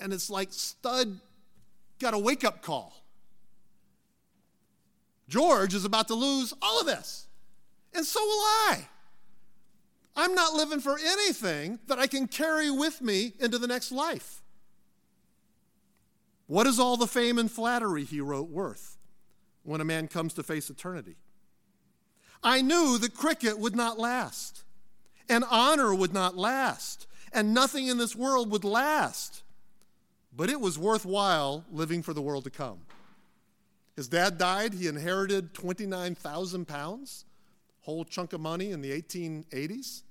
And 0.00 0.12
it's 0.12 0.30
like 0.30 0.52
Studd 0.52 1.18
got 1.98 2.14
a 2.14 2.18
wake 2.18 2.44
up 2.44 2.62
call. 2.62 3.02
George 5.28 5.74
is 5.74 5.84
about 5.84 6.06
to 6.06 6.14
lose 6.14 6.54
all 6.62 6.80
of 6.80 6.86
this. 6.86 7.26
And 7.92 8.04
so 8.04 8.20
will 8.20 8.30
I. 8.30 8.86
I'm 10.14 10.34
not 10.36 10.54
living 10.54 10.78
for 10.78 10.96
anything 10.96 11.80
that 11.88 11.98
I 11.98 12.06
can 12.06 12.28
carry 12.28 12.70
with 12.70 13.02
me 13.02 13.32
into 13.40 13.58
the 13.58 13.66
next 13.66 13.90
life. 13.90 14.42
What 16.46 16.68
is 16.68 16.78
all 16.78 16.96
the 16.96 17.08
fame 17.08 17.36
and 17.36 17.50
flattery, 17.50 18.04
he 18.04 18.20
wrote, 18.20 18.48
worth? 18.48 18.96
when 19.64 19.80
a 19.80 19.84
man 19.84 20.06
comes 20.06 20.32
to 20.34 20.44
face 20.44 20.70
eternity. 20.70 21.16
I 22.40 22.62
knew 22.62 22.98
that 22.98 23.14
cricket 23.14 23.58
would 23.58 23.74
not 23.74 23.98
last, 23.98 24.62
and 25.28 25.42
honor 25.50 25.92
would 25.92 26.14
not 26.14 26.36
last, 26.36 27.08
and 27.36 27.54
nothing 27.54 27.86
in 27.86 27.98
this 27.98 28.16
world 28.16 28.50
would 28.50 28.64
last. 28.64 29.42
But 30.34 30.50
it 30.50 30.60
was 30.60 30.78
worthwhile 30.78 31.64
living 31.70 32.02
for 32.02 32.12
the 32.12 32.22
world 32.22 32.44
to 32.44 32.50
come. 32.50 32.78
His 33.94 34.08
dad 34.08 34.36
died, 34.38 34.74
he 34.74 34.88
inherited 34.88 35.54
29,000 35.54 36.66
pounds, 36.66 37.24
whole 37.82 38.04
chunk 38.04 38.32
of 38.32 38.40
money 38.40 38.72
in 38.72 38.80
the 38.80 38.90
1880s, 38.90 40.02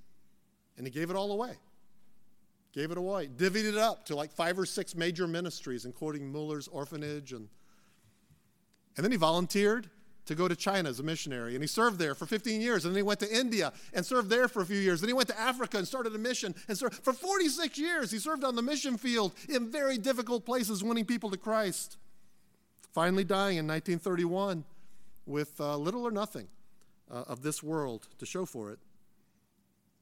and 0.77 0.87
he 0.87 0.91
gave 0.91 1.09
it 1.09 1.15
all 1.15 1.31
away. 1.31 1.53
Gave 2.73 2.91
it 2.91 2.97
away, 2.97 3.27
divvied 3.27 3.65
it 3.65 3.77
up 3.77 4.05
to 4.05 4.15
like 4.15 4.31
five 4.31 4.57
or 4.57 4.65
six 4.65 4.95
major 4.95 5.27
ministries, 5.27 5.85
including 5.85 6.31
Mueller's 6.31 6.67
orphanage 6.67 7.33
and 7.33 7.49
and 8.97 9.03
then 9.03 9.11
he 9.11 9.17
volunteered 9.17 9.89
to 10.25 10.35
go 10.35 10.47
to 10.47 10.55
China 10.55 10.89
as 10.89 10.99
a 10.99 11.03
missionary. 11.03 11.53
And 11.53 11.63
he 11.63 11.67
served 11.67 11.99
there 11.99 12.15
for 12.15 12.25
15 12.25 12.61
years. 12.61 12.85
And 12.85 12.93
then 12.93 12.99
he 12.99 13.03
went 13.03 13.19
to 13.19 13.35
India 13.35 13.71
and 13.93 14.05
served 14.05 14.29
there 14.29 14.47
for 14.47 14.61
a 14.61 14.65
few 14.65 14.79
years. 14.79 15.01
Then 15.01 15.09
he 15.09 15.13
went 15.13 15.29
to 15.29 15.39
Africa 15.39 15.77
and 15.77 15.87
started 15.87 16.15
a 16.15 16.17
mission. 16.17 16.55
And 16.67 16.77
served. 16.77 17.03
for 17.03 17.13
46 17.13 17.77
years, 17.77 18.11
he 18.11 18.19
served 18.19 18.43
on 18.43 18.55
the 18.55 18.61
mission 18.61 18.97
field 18.97 19.33
in 19.47 19.71
very 19.71 19.97
difficult 19.97 20.45
places, 20.45 20.83
winning 20.83 21.05
people 21.05 21.29
to 21.31 21.37
Christ. 21.37 21.97
Finally 22.91 23.25
dying 23.25 23.57
in 23.57 23.67
1931 23.67 24.63
with 25.25 25.59
uh, 25.59 25.75
little 25.77 26.05
or 26.05 26.11
nothing 26.11 26.47
uh, 27.11 27.23
of 27.27 27.41
this 27.41 27.61
world 27.61 28.07
to 28.19 28.25
show 28.25 28.45
for 28.45 28.71
it, 28.71 28.79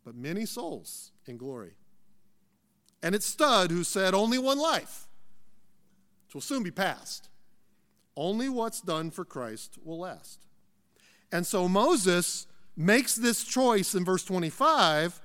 but 0.05 0.15
many 0.15 0.45
souls 0.45 1.11
in 1.25 1.37
glory. 1.37 1.73
And 3.01 3.13
it's 3.13 3.25
Studd 3.25 3.71
who 3.71 3.83
said, 3.83 4.13
Only 4.13 4.37
one 4.37 4.59
life, 4.59 5.07
which 6.25 6.35
will 6.35 6.41
soon 6.41 6.63
be 6.63 6.71
past. 6.71 7.29
Only 8.15 8.49
what's 8.49 8.81
done 8.81 9.11
for 9.11 9.25
Christ 9.25 9.77
will 9.83 9.99
last. 9.99 10.45
And 11.31 11.45
so 11.45 11.67
Moses 11.67 12.47
makes 12.75 13.15
this 13.15 13.43
choice 13.43 13.95
in 13.95 14.05
verse 14.05 14.23
25 14.23 15.19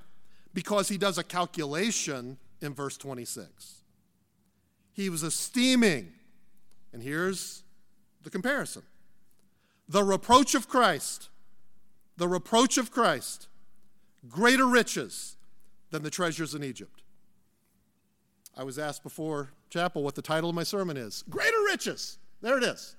because 0.54 0.88
he 0.88 0.98
does 0.98 1.18
a 1.18 1.24
calculation 1.24 2.38
in 2.60 2.74
verse 2.74 2.96
26. 2.96 3.82
He 4.92 5.10
was 5.10 5.22
esteeming, 5.22 6.12
and 6.92 7.02
here's 7.02 7.62
the 8.22 8.30
comparison 8.30 8.82
the 9.88 10.04
reproach 10.04 10.54
of 10.54 10.68
Christ, 10.68 11.28
the 12.16 12.28
reproach 12.28 12.76
of 12.76 12.90
Christ, 12.90 13.48
greater 14.28 14.66
riches 14.66 15.36
than 15.90 16.02
the 16.02 16.10
treasures 16.10 16.54
in 16.54 16.62
Egypt. 16.62 17.02
I 18.56 18.64
was 18.64 18.78
asked 18.78 19.02
before 19.02 19.50
chapel 19.70 20.02
what 20.02 20.14
the 20.14 20.22
title 20.22 20.50
of 20.50 20.56
my 20.56 20.64
sermon 20.64 20.96
is 20.96 21.22
Greater 21.30 21.62
Riches. 21.66 22.18
There 22.40 22.58
it 22.58 22.64
is. 22.64 22.96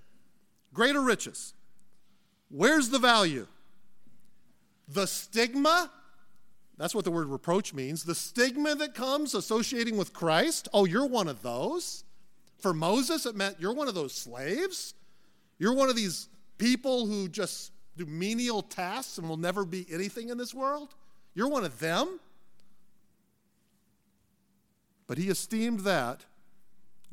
Greater 0.73 1.01
riches. 1.01 1.53
Where's 2.49 2.89
the 2.89 2.99
value? 2.99 3.47
The 4.87 5.07
stigma 5.07 5.91
That's 6.77 6.95
what 6.95 7.03
the 7.03 7.11
word 7.11 7.27
reproach 7.27 7.73
means. 7.73 8.05
The 8.05 8.15
stigma 8.15 8.73
that 8.75 8.95
comes 8.95 9.35
associating 9.35 9.97
with 9.97 10.13
Christ. 10.13 10.69
Oh, 10.73 10.85
you're 10.85 11.05
one 11.05 11.27
of 11.27 11.41
those. 11.41 12.05
For 12.59 12.73
Moses, 12.73 13.25
it 13.25 13.35
meant 13.35 13.57
you're 13.59 13.73
one 13.73 13.89
of 13.89 13.95
those 13.95 14.13
slaves. 14.13 14.93
You're 15.57 15.73
one 15.73 15.89
of 15.89 15.97
these 15.97 16.29
people 16.57 17.05
who 17.05 17.27
just 17.27 17.73
do 17.97 18.05
menial 18.05 18.61
tasks 18.61 19.17
and 19.17 19.27
will 19.27 19.37
never 19.37 19.65
be 19.65 19.85
anything 19.91 20.29
in 20.29 20.37
this 20.37 20.53
world. 20.53 20.95
You're 21.35 21.49
one 21.49 21.65
of 21.65 21.79
them. 21.79 22.19
But 25.05 25.17
he 25.17 25.29
esteemed 25.29 25.81
that 25.81 26.23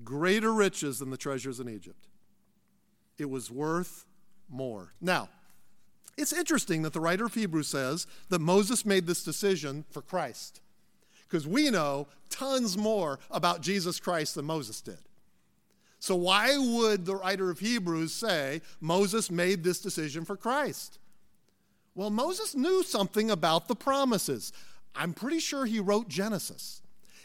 greater 0.05 0.53
riches 0.53 1.01
than 1.01 1.11
the 1.11 1.17
treasures 1.17 1.59
in 1.59 1.69
Egypt. 1.69 2.07
It 3.19 3.31
was 3.31 3.51
worth 3.51 4.05
more. 4.49 4.93
Now, 5.01 5.29
it's 6.17 6.33
interesting 6.33 6.83
that 6.83 6.93
the 6.93 7.01
writer 7.01 7.27
of 7.27 7.35
Hebrews 7.35 7.69
says 7.69 8.07
that 8.31 8.41
Moses 8.41 8.87
made 8.87 9.07
this 9.07 9.23
decision 9.23 9.85
for 9.91 10.03
Christ, 10.03 10.61
because 11.29 11.47
we 11.47 11.71
know 11.71 12.09
tons 12.31 12.77
more 12.77 13.19
about 13.31 13.61
Jesus 13.61 14.01
Christ 14.01 14.35
than 14.35 14.47
Moses 14.47 14.81
did. 14.81 14.99
So, 15.99 16.15
why 16.15 16.57
would 16.57 17.05
the 17.05 17.17
writer 17.17 17.51
of 17.51 17.59
Hebrews 17.59 18.13
say 18.13 18.61
Moses 18.81 19.31
made 19.31 19.65
this 19.65 19.81
decision 19.81 20.25
for 20.25 20.37
Christ? 20.37 20.99
Well, 21.95 22.11
Moses 22.11 22.55
knew 22.55 22.83
something 22.83 23.31
about 23.31 23.69
the 23.69 23.75
promises. 23.75 24.53
I'm 24.95 25.15
pretty 25.15 25.41
sure 25.41 25.65
he 25.65 25.81
wrote 25.81 26.09
Genesis. 26.09 26.83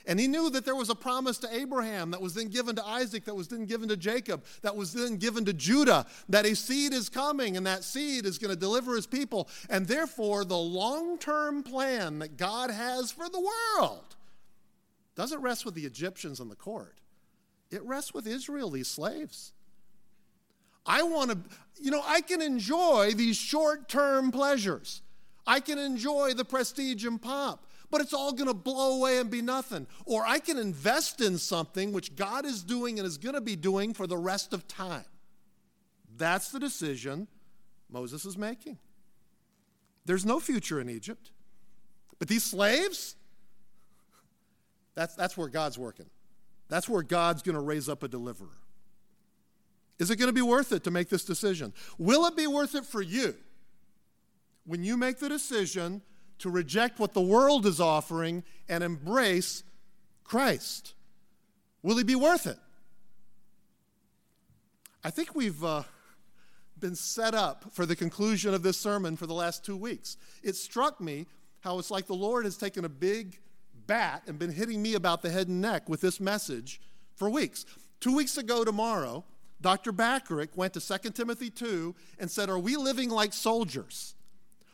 And 0.07 0.19
he 0.19 0.27
knew 0.27 0.49
that 0.49 0.65
there 0.65 0.75
was 0.75 0.89
a 0.89 0.95
promise 0.95 1.37
to 1.39 1.55
Abraham 1.55 2.11
that 2.11 2.21
was 2.21 2.33
then 2.33 2.47
given 2.47 2.75
to 2.75 2.85
Isaac, 2.85 3.25
that 3.25 3.35
was 3.35 3.47
then 3.47 3.65
given 3.65 3.89
to 3.89 3.97
Jacob, 3.97 4.43
that 4.61 4.75
was 4.75 4.93
then 4.93 5.17
given 5.17 5.45
to 5.45 5.53
Judah, 5.53 6.05
that 6.29 6.45
a 6.45 6.55
seed 6.55 6.93
is 6.93 7.09
coming 7.09 7.57
and 7.57 7.65
that 7.67 7.83
seed 7.83 8.25
is 8.25 8.37
going 8.37 8.53
to 8.53 8.59
deliver 8.59 8.95
his 8.95 9.07
people. 9.07 9.47
And 9.69 9.87
therefore, 9.87 10.43
the 10.45 10.57
long 10.57 11.17
term 11.17 11.63
plan 11.63 12.19
that 12.19 12.37
God 12.37 12.71
has 12.71 13.11
for 13.11 13.29
the 13.29 13.39
world 13.39 14.15
doesn't 15.15 15.41
rest 15.41 15.65
with 15.65 15.75
the 15.75 15.85
Egyptians 15.85 16.39
in 16.39 16.49
the 16.49 16.55
court, 16.55 16.97
it 17.69 17.83
rests 17.83 18.13
with 18.13 18.27
Israel, 18.27 18.69
these 18.69 18.87
slaves. 18.87 19.53
I 20.85 21.03
want 21.03 21.31
to, 21.31 21.37
you 21.79 21.91
know, 21.91 22.01
I 22.05 22.21
can 22.21 22.41
enjoy 22.41 23.13
these 23.15 23.37
short 23.37 23.87
term 23.87 24.31
pleasures. 24.31 25.01
I 25.45 25.59
can 25.59 25.77
enjoy 25.77 26.33
the 26.33 26.45
prestige 26.45 27.05
and 27.05 27.21
pomp 27.21 27.61
but 27.91 28.01
it's 28.01 28.13
all 28.13 28.31
going 28.31 28.47
to 28.47 28.53
blow 28.53 28.97
away 28.97 29.17
and 29.17 29.29
be 29.29 29.41
nothing. 29.41 29.85
Or 30.05 30.25
I 30.25 30.39
can 30.39 30.57
invest 30.57 31.21
in 31.21 31.37
something 31.37 31.91
which 31.91 32.15
God 32.15 32.45
is 32.45 32.63
doing 32.63 32.97
and 32.97 33.05
is 33.05 33.17
going 33.17 33.35
to 33.35 33.41
be 33.41 33.57
doing 33.57 33.93
for 33.93 34.07
the 34.07 34.17
rest 34.17 34.53
of 34.53 34.67
time. 34.67 35.05
That's 36.17 36.49
the 36.49 36.59
decision 36.59 37.27
Moses 37.89 38.25
is 38.25 38.37
making. 38.37 38.79
There's 40.05 40.25
no 40.25 40.39
future 40.39 40.79
in 40.79 40.89
Egypt. 40.89 41.31
But 42.17 42.27
these 42.27 42.43
slaves, 42.43 43.15
that's, 44.95 45.15
that's 45.15 45.35
where 45.35 45.49
God's 45.49 45.77
working. 45.77 46.09
That's 46.69 46.87
where 46.87 47.03
God's 47.03 47.41
going 47.41 47.55
to 47.55 47.61
raise 47.61 47.89
up 47.89 48.03
a 48.03 48.07
deliverer. 48.07 48.57
Is 49.99 50.09
it 50.09 50.15
going 50.15 50.29
to 50.29 50.33
be 50.33 50.41
worth 50.41 50.71
it 50.71 50.83
to 50.85 50.91
make 50.91 51.09
this 51.09 51.25
decision? 51.25 51.73
Will 51.97 52.25
it 52.25 52.35
be 52.35 52.47
worth 52.47 52.73
it 52.73 52.85
for 52.85 53.01
you 53.01 53.35
when 54.65 54.83
you 54.83 54.97
make 54.97 55.19
the 55.19 55.29
decision 55.29 56.01
to 56.41 56.49
reject 56.49 56.99
what 56.99 57.13
the 57.13 57.21
world 57.21 57.65
is 57.65 57.79
offering 57.79 58.43
and 58.67 58.83
embrace 58.83 59.63
Christ? 60.23 60.93
Will 61.83 61.97
he 61.97 62.03
be 62.03 62.15
worth 62.15 62.47
it? 62.47 62.57
I 65.03 65.09
think 65.09 65.35
we've 65.35 65.63
uh, 65.63 65.83
been 66.79 66.95
set 66.95 67.33
up 67.33 67.65
for 67.71 67.85
the 67.85 67.95
conclusion 67.95 68.53
of 68.53 68.63
this 68.63 68.79
sermon 68.79 69.17
for 69.17 69.27
the 69.27 69.33
last 69.33 69.63
two 69.63 69.77
weeks. 69.77 70.17
It 70.43 70.55
struck 70.55 70.99
me 70.99 71.27
how 71.61 71.79
it's 71.79 71.91
like 71.91 72.07
the 72.07 72.13
Lord 72.13 72.45
has 72.45 72.57
taken 72.57 72.85
a 72.85 72.89
big 72.89 73.39
bat 73.87 74.23
and 74.27 74.39
been 74.39 74.51
hitting 74.51 74.81
me 74.81 74.95
about 74.95 75.21
the 75.21 75.29
head 75.29 75.47
and 75.47 75.61
neck 75.61 75.89
with 75.89 76.01
this 76.01 76.19
message 76.19 76.81
for 77.15 77.29
weeks. 77.29 77.65
Two 77.99 78.15
weeks 78.15 78.37
ago 78.37 78.63
tomorrow, 78.63 79.23
Dr. 79.61 79.91
Backerick 79.91 80.57
went 80.57 80.73
to 80.73 80.81
2 80.81 81.11
Timothy 81.11 81.51
2 81.51 81.93
and 82.19 82.29
said, 82.29 82.49
Are 82.49 82.57
we 82.57 82.75
living 82.75 83.09
like 83.09 83.31
soldiers? 83.31 84.15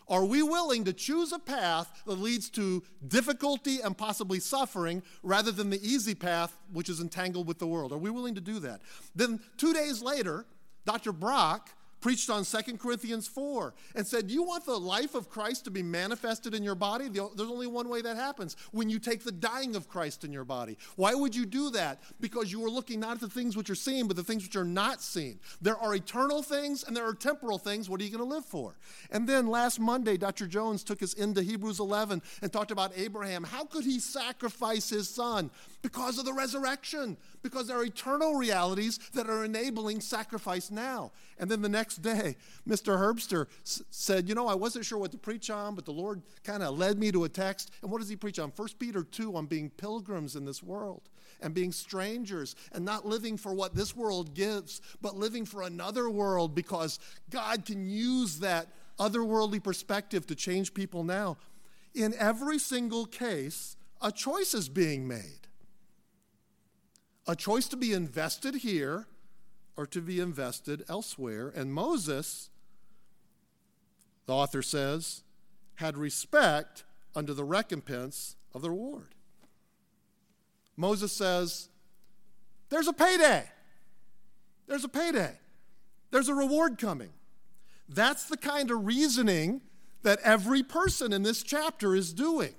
Are 0.10 0.26
we 0.26 0.42
willing 0.42 0.86
to 0.86 0.94
choose 0.94 1.34
a 1.34 1.40
path 1.40 2.04
that 2.06 2.20
leads 2.20 2.50
to 2.52 2.84
difficulty 3.08 3.82
and 3.82 3.98
possibly 3.98 4.40
suffering 4.40 5.04
rather 5.22 5.52
than 5.52 5.70
the 5.70 5.86
easy 5.86 6.16
path 6.16 6.58
which 6.72 6.90
is 6.90 7.02
entangled 7.02 7.48
with 7.48 7.60
the 7.60 7.68
world? 7.68 7.92
Are 7.92 7.98
we 7.98 8.10
willing 8.10 8.36
to 8.36 8.42
do 8.42 8.60
that? 8.60 8.82
Then, 9.16 9.42
two 9.58 9.74
days 9.74 10.02
later, 10.02 10.46
Dr. 10.86 11.12
Brock 11.12 11.72
preached 12.00 12.30
on 12.30 12.44
2 12.44 12.78
Corinthians 12.78 13.28
4 13.28 13.74
and 13.96 14.06
said, 14.06 14.30
You 14.30 14.44
want 14.44 14.66
the 14.66 14.78
life 14.78 15.16
of 15.16 15.30
Christ 15.30 15.66
to 15.66 15.72
be 15.72 15.84
manifested 15.84 16.54
in 16.54 16.64
your 16.64 16.76
body? 16.76 17.10
There's 17.10 17.40
only 17.40 17.68
one 17.68 17.90
way 17.90 18.02
that 18.02 18.16
happens 18.16 18.56
when 18.72 18.90
you 18.90 19.00
take 19.00 19.24
the 19.24 19.32
dying 19.32 19.76
of 19.76 19.88
Christ 19.88 20.24
in 20.24 20.32
your 20.32 20.46
body. 20.46 20.78
Why 20.96 21.14
would 21.14 21.36
you 21.36 21.46
do 21.46 21.70
that? 21.72 22.02
Because 22.20 22.52
you 22.52 22.64
are 22.66 22.70
looking 22.70 23.00
not 23.00 23.16
at 23.16 23.22
the 23.22 23.30
things 23.30 23.58
which 23.58 23.70
are 23.70 23.76
seen, 23.76 24.08
but 24.08 24.16
the 24.16 24.24
things 24.24 24.44
which 24.44 24.56
are 24.56 24.64
not 24.64 25.02
seen. 25.02 25.40
There 25.62 25.78
are 25.78 25.96
eternal 25.96 26.42
things 26.42 26.84
and 26.84 26.96
there 26.96 27.08
are 27.08 27.14
temporal 27.14 27.58
things. 27.58 27.90
What 27.90 28.02
are 28.02 28.04
you 28.04 28.16
going 28.16 28.28
to 28.28 28.36
live 28.36 28.46
for? 28.46 28.76
And 29.12 29.28
then 29.28 29.48
last 29.48 29.80
Monday, 29.80 30.18
Dr. 30.18 30.48
Jones 30.48 30.84
took 30.84 31.02
us 31.02 31.14
into 31.14 31.42
Hebrews 31.42 31.80
11 31.80 32.22
and 32.42 32.54
talked 32.54 32.72
about 32.72 32.92
Abraham. 32.96 33.44
How 33.44 33.66
could 33.66 33.84
he 33.84 34.00
sacrifice 34.00 34.90
his 34.90 35.10
son? 35.10 35.52
Because 35.82 36.18
of 36.18 36.26
the 36.26 36.34
resurrection, 36.34 37.18
because 37.44 37.68
there 37.68 37.78
are 37.78 37.84
eternal 37.84 38.36
realities 38.36 39.00
that 39.14 39.30
are 39.30 39.46
enabling 39.46 40.02
sacrifice 40.02 40.70
now. 40.70 41.12
And 41.40 41.50
then 41.50 41.62
the 41.62 41.70
next 41.70 41.87
day, 41.96 42.36
Mr. 42.68 42.98
Herbster 42.98 43.48
s- 43.64 43.82
said, 43.90 44.28
You 44.28 44.36
know, 44.36 44.48
I 44.48 44.56
wasn't 44.56 44.86
sure 44.86 45.00
what 45.00 45.12
to 45.12 45.18
preach 45.18 45.50
on, 45.50 45.76
but 45.76 45.86
the 45.86 45.92
Lord 45.94 46.22
kind 46.44 46.62
of 46.62 46.78
led 46.78 47.00
me 47.00 47.12
to 47.12 47.24
a 47.24 47.30
text. 47.30 47.72
And 47.82 47.90
what 47.90 48.00
does 48.00 48.10
he 48.10 48.16
preach 48.16 48.40
on? 48.40 48.52
1 48.56 48.68
Peter 48.80 49.04
2 49.04 49.36
on 49.36 49.46
being 49.46 49.70
pilgrims 49.70 50.36
in 50.36 50.46
this 50.46 50.62
world 50.62 51.10
and 51.42 51.54
being 51.54 51.72
strangers 51.72 52.56
and 52.74 52.84
not 52.84 53.06
living 53.06 53.38
for 53.38 53.54
what 53.54 53.76
this 53.76 53.96
world 53.96 54.34
gives, 54.34 54.82
but 55.02 55.16
living 55.16 55.46
for 55.46 55.62
another 55.62 56.10
world 56.10 56.54
because 56.54 57.00
God 57.30 57.66
can 57.66 57.88
use 57.90 58.40
that 58.40 58.68
otherworldly 59.00 59.64
perspective 59.64 60.26
to 60.28 60.36
change 60.36 60.74
people 60.74 61.04
now. 61.04 61.38
In 61.94 62.14
every 62.18 62.60
single 62.60 63.06
case, 63.06 63.78
a 64.02 64.12
choice 64.12 64.54
is 64.54 64.70
being 64.70 65.08
made 65.08 65.48
a 67.28 67.36
choice 67.36 67.68
to 67.68 67.76
be 67.78 67.94
invested 67.94 68.56
here 68.56 69.06
or 69.78 69.86
to 69.86 70.02
be 70.02 70.20
invested 70.20 70.84
elsewhere. 70.90 71.54
And 71.56 71.72
Moses, 71.72 72.50
the 74.26 74.34
author 74.34 74.64
says, 74.64 75.24
had 75.76 75.96
respect 75.98 76.84
unto 77.16 77.34
the 77.34 77.44
recompense 77.44 78.36
of 78.54 78.64
the 78.64 78.72
reward. 78.72 79.14
Moses 80.76 81.12
says, 81.12 81.70
There's 82.70 82.88
a 82.88 82.94
payday. 82.94 83.46
There's 84.68 84.84
a 84.84 84.90
payday. 84.90 85.38
There's 86.12 86.28
a 86.28 86.34
reward 86.34 86.78
coming. 86.78 87.10
That's 87.88 88.26
the 88.26 88.38
kind 88.38 88.70
of 88.72 88.86
reasoning 88.86 89.62
that 90.04 90.20
every 90.24 90.64
person 90.64 91.14
in 91.14 91.24
this 91.24 91.44
chapter 91.44 91.96
is 91.96 92.14
doing. 92.14 92.54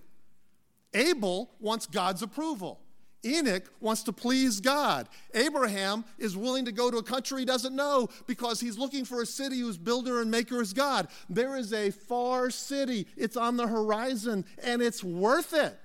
Abel 0.95 1.51
wants 1.61 1.87
God's 1.87 2.23
approval. 2.23 2.81
Enoch 3.25 3.65
wants 3.81 4.05
to 4.05 4.13
please 4.13 4.61
God. 4.61 5.09
Abraham 5.35 6.05
is 6.19 6.37
willing 6.37 6.65
to 6.67 6.73
go 6.73 6.91
to 6.91 6.99
a 6.99 7.03
country 7.03 7.41
he 7.41 7.45
doesn't 7.45 7.75
know 7.75 8.09
because 8.27 8.61
he's 8.61 8.79
looking 8.79 9.05
for 9.05 9.23
a 9.23 9.27
city 9.27 9.59
whose 9.59 9.77
builder 9.77 10.21
and 10.21 10.31
maker 10.31 10.61
is 10.61 10.73
God. 10.73 11.09
There 11.29 11.57
is 11.57 11.73
a 11.73 11.91
far 11.91 12.51
city, 12.51 13.07
it's 13.17 13.37
on 13.37 13.57
the 13.57 13.67
horizon, 13.67 14.45
and 14.63 14.81
it's 14.81 15.03
worth 15.03 15.53
it. 15.53 15.79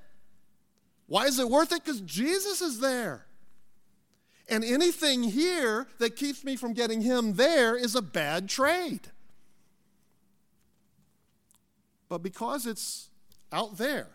Why 1.08 1.26
is 1.26 1.40
it 1.40 1.50
worth 1.50 1.72
it? 1.72 1.84
Because 1.84 2.02
Jesus 2.02 2.62
is 2.62 2.80
there. 2.80 3.26
And 4.50 4.64
anything 4.64 5.24
here 5.24 5.88
that 6.00 6.16
keeps 6.16 6.44
me 6.44 6.56
from 6.56 6.74
getting 6.74 7.02
him 7.02 7.34
there 7.34 7.76
is 7.76 7.96
a 7.96 8.02
bad 8.02 8.50
trade. 8.50 9.02
But 12.10 12.20
because 12.20 12.68
it's 12.68 13.10
out 13.52 13.78
there, 13.78 14.10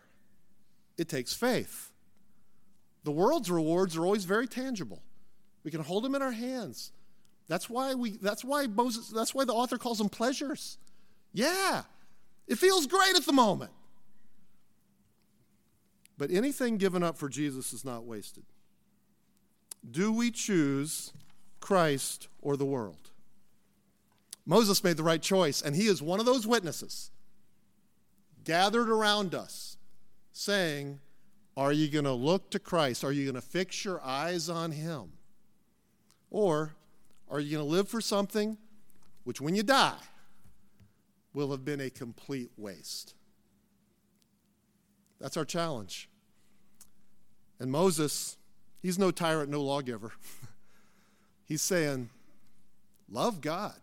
it 0.97 1.09
takes 1.09 1.35
faith. 1.35 1.88
The 3.09 3.13
world's 3.13 3.51
rewards 3.51 3.97
are 3.97 4.05
always 4.05 4.27
very 4.27 4.47
tangible. 4.47 5.01
We 5.65 5.71
can 5.71 5.81
hold 5.81 6.05
them 6.05 6.15
in 6.15 6.21
our 6.21 6.31
hands. 6.31 6.93
That's 7.47 7.71
why 7.71 7.95
we 7.95 8.19
that's 8.19 8.45
why 8.45 8.67
Moses 8.67 9.09
that's 9.09 9.35
why 9.35 9.47
the 9.47 9.55
author 9.55 9.79
calls 9.79 9.97
them 9.97 10.11
pleasures. 10.11 10.77
Yeah. 11.33 11.85
It 12.47 12.59
feels 12.59 12.87
great 12.87 13.17
at 13.17 13.25
the 13.25 13.33
moment. 13.33 13.71
But 16.19 16.31
anything 16.31 16.77
given 16.77 17.03
up 17.03 17.17
for 17.17 17.31
Jesus 17.31 17.73
is 17.73 17.83
not 17.83 18.05
wasted. 18.05 18.45
Do 19.91 20.13
we 20.13 20.31
choose 20.31 21.15
Christ 21.61 22.29
or 22.43 22.59
the 22.59 22.67
world? 22.67 23.09
Moses 24.45 24.85
made 24.85 24.99
the 24.99 25.03
right 25.03 25.23
choice, 25.23 25.63
and 25.63 25.75
he 25.75 25.87
is 25.87 26.03
one 26.03 26.21
of 26.21 26.27
those 26.27 26.47
witnesses 26.47 27.11
gathered 28.45 28.91
around 28.91 29.35
us 29.35 29.79
saying, 30.35 31.01
are 31.59 31.73
you 31.73 31.89
going 31.89 32.05
to 32.05 32.13
look 32.13 32.51
to 32.51 32.61
Christ? 32.61 33.03
Are 33.03 33.11
you 33.11 33.25
going 33.25 33.35
to 33.35 33.41
fix 33.41 33.85
your 33.85 34.01
eyes 34.01 34.49
on 34.49 34.71
Him? 34.71 35.11
Or 36.31 36.77
are 37.29 37.41
you 37.41 37.57
going 37.57 37.67
to 37.67 37.71
live 37.71 37.89
for 37.89 38.01
something 38.01 38.57
which, 39.25 39.41
when 39.41 39.57
you 39.57 39.65
die, 39.65 39.99
will 41.35 41.51
have 41.51 41.65
been 41.65 41.81
a 41.81 41.91
complete 41.91 42.53
waste? 42.57 43.15
That's 45.21 45.37
our 45.37 45.45
challenge. 45.45 46.09
And 47.59 47.73
Moses, 47.73 48.37
he's 48.81 48.97
no 48.97 49.11
tyrant, 49.11 49.51
no 49.51 49.61
lawgiver. 49.61 50.13
he's 51.45 51.61
saying, 51.61 52.09
love 53.11 53.41
God 53.41 53.75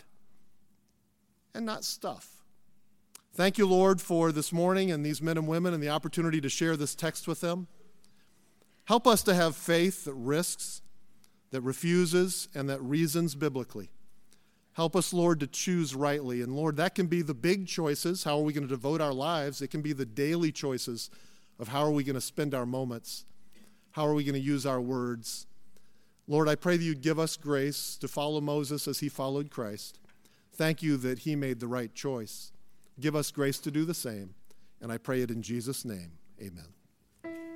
and 1.54 1.66
not 1.66 1.84
stuff. 1.84 2.35
Thank 3.36 3.58
you, 3.58 3.68
Lord, 3.68 4.00
for 4.00 4.32
this 4.32 4.54
morning 4.54 4.92
and 4.92 5.06
these 5.06 5.22
men 5.22 5.38
and 5.38 5.46
women 5.46 5.74
and 5.74 5.84
the 5.84 5.90
opportunity 5.90 6.40
to 6.40 6.48
share 6.48 6.78
this 6.78 6.96
text 6.96 7.28
with 7.28 7.42
them. 7.42 7.68
Help 8.86 9.06
us 9.06 9.22
to 9.24 9.36
have 9.36 9.58
faith 9.58 10.06
that 10.06 10.14
risks, 10.14 10.82
that 11.52 11.60
refuses, 11.60 12.48
and 12.56 12.70
that 12.70 12.82
reasons 12.82 13.36
biblically. 13.36 13.90
Help 14.72 14.96
us, 14.96 15.12
Lord, 15.12 15.42
to 15.42 15.48
choose 15.48 15.94
rightly. 15.94 16.42
And 16.42 16.56
Lord, 16.56 16.78
that 16.78 16.96
can 16.96 17.08
be 17.08 17.22
the 17.22 17.34
big 17.34 17.68
choices. 17.68 18.24
How 18.24 18.38
are 18.38 18.44
we 18.44 18.54
going 18.54 18.70
to 18.70 18.74
devote 18.74 19.02
our 19.02 19.14
lives? 19.14 19.62
It 19.62 19.68
can 19.68 19.82
be 19.82 19.92
the 19.92 20.06
daily 20.06 20.54
choices 20.54 21.10
of 21.60 21.68
how 21.68 21.82
are 21.82 21.92
we 21.92 22.06
going 22.06 22.16
to 22.16 22.22
spend 22.22 22.56
our 22.56 22.66
moments? 22.66 23.26
How 23.92 24.08
are 24.08 24.14
we 24.14 24.24
going 24.24 24.36
to 24.36 24.40
use 24.40 24.66
our 24.66 24.80
words? 24.80 25.46
Lord, 26.26 26.48
I 26.48 26.56
pray 26.56 26.78
that 26.78 26.84
you 26.84 26.96
give 26.96 27.20
us 27.20 27.36
grace 27.36 27.98
to 27.98 28.08
follow 28.08 28.40
Moses 28.40 28.88
as 28.88 29.00
he 29.00 29.10
followed 29.10 29.50
Christ. 29.50 30.00
Thank 30.54 30.82
you 30.82 30.96
that 30.98 31.20
he 31.20 31.36
made 31.36 31.60
the 31.60 31.68
right 31.68 31.94
choice. 31.94 32.54
Give 33.00 33.16
us 33.16 33.32
grace 33.32 33.60
to 33.60 33.72
do 33.72 33.86
the 33.86 33.94
same. 33.94 34.34
And 34.82 34.92
I 34.92 34.98
pray 34.98 35.22
it 35.22 35.32
in 35.32 35.42
Jesus' 35.42 35.86
name. 35.86 36.12
Amen. 36.42 36.75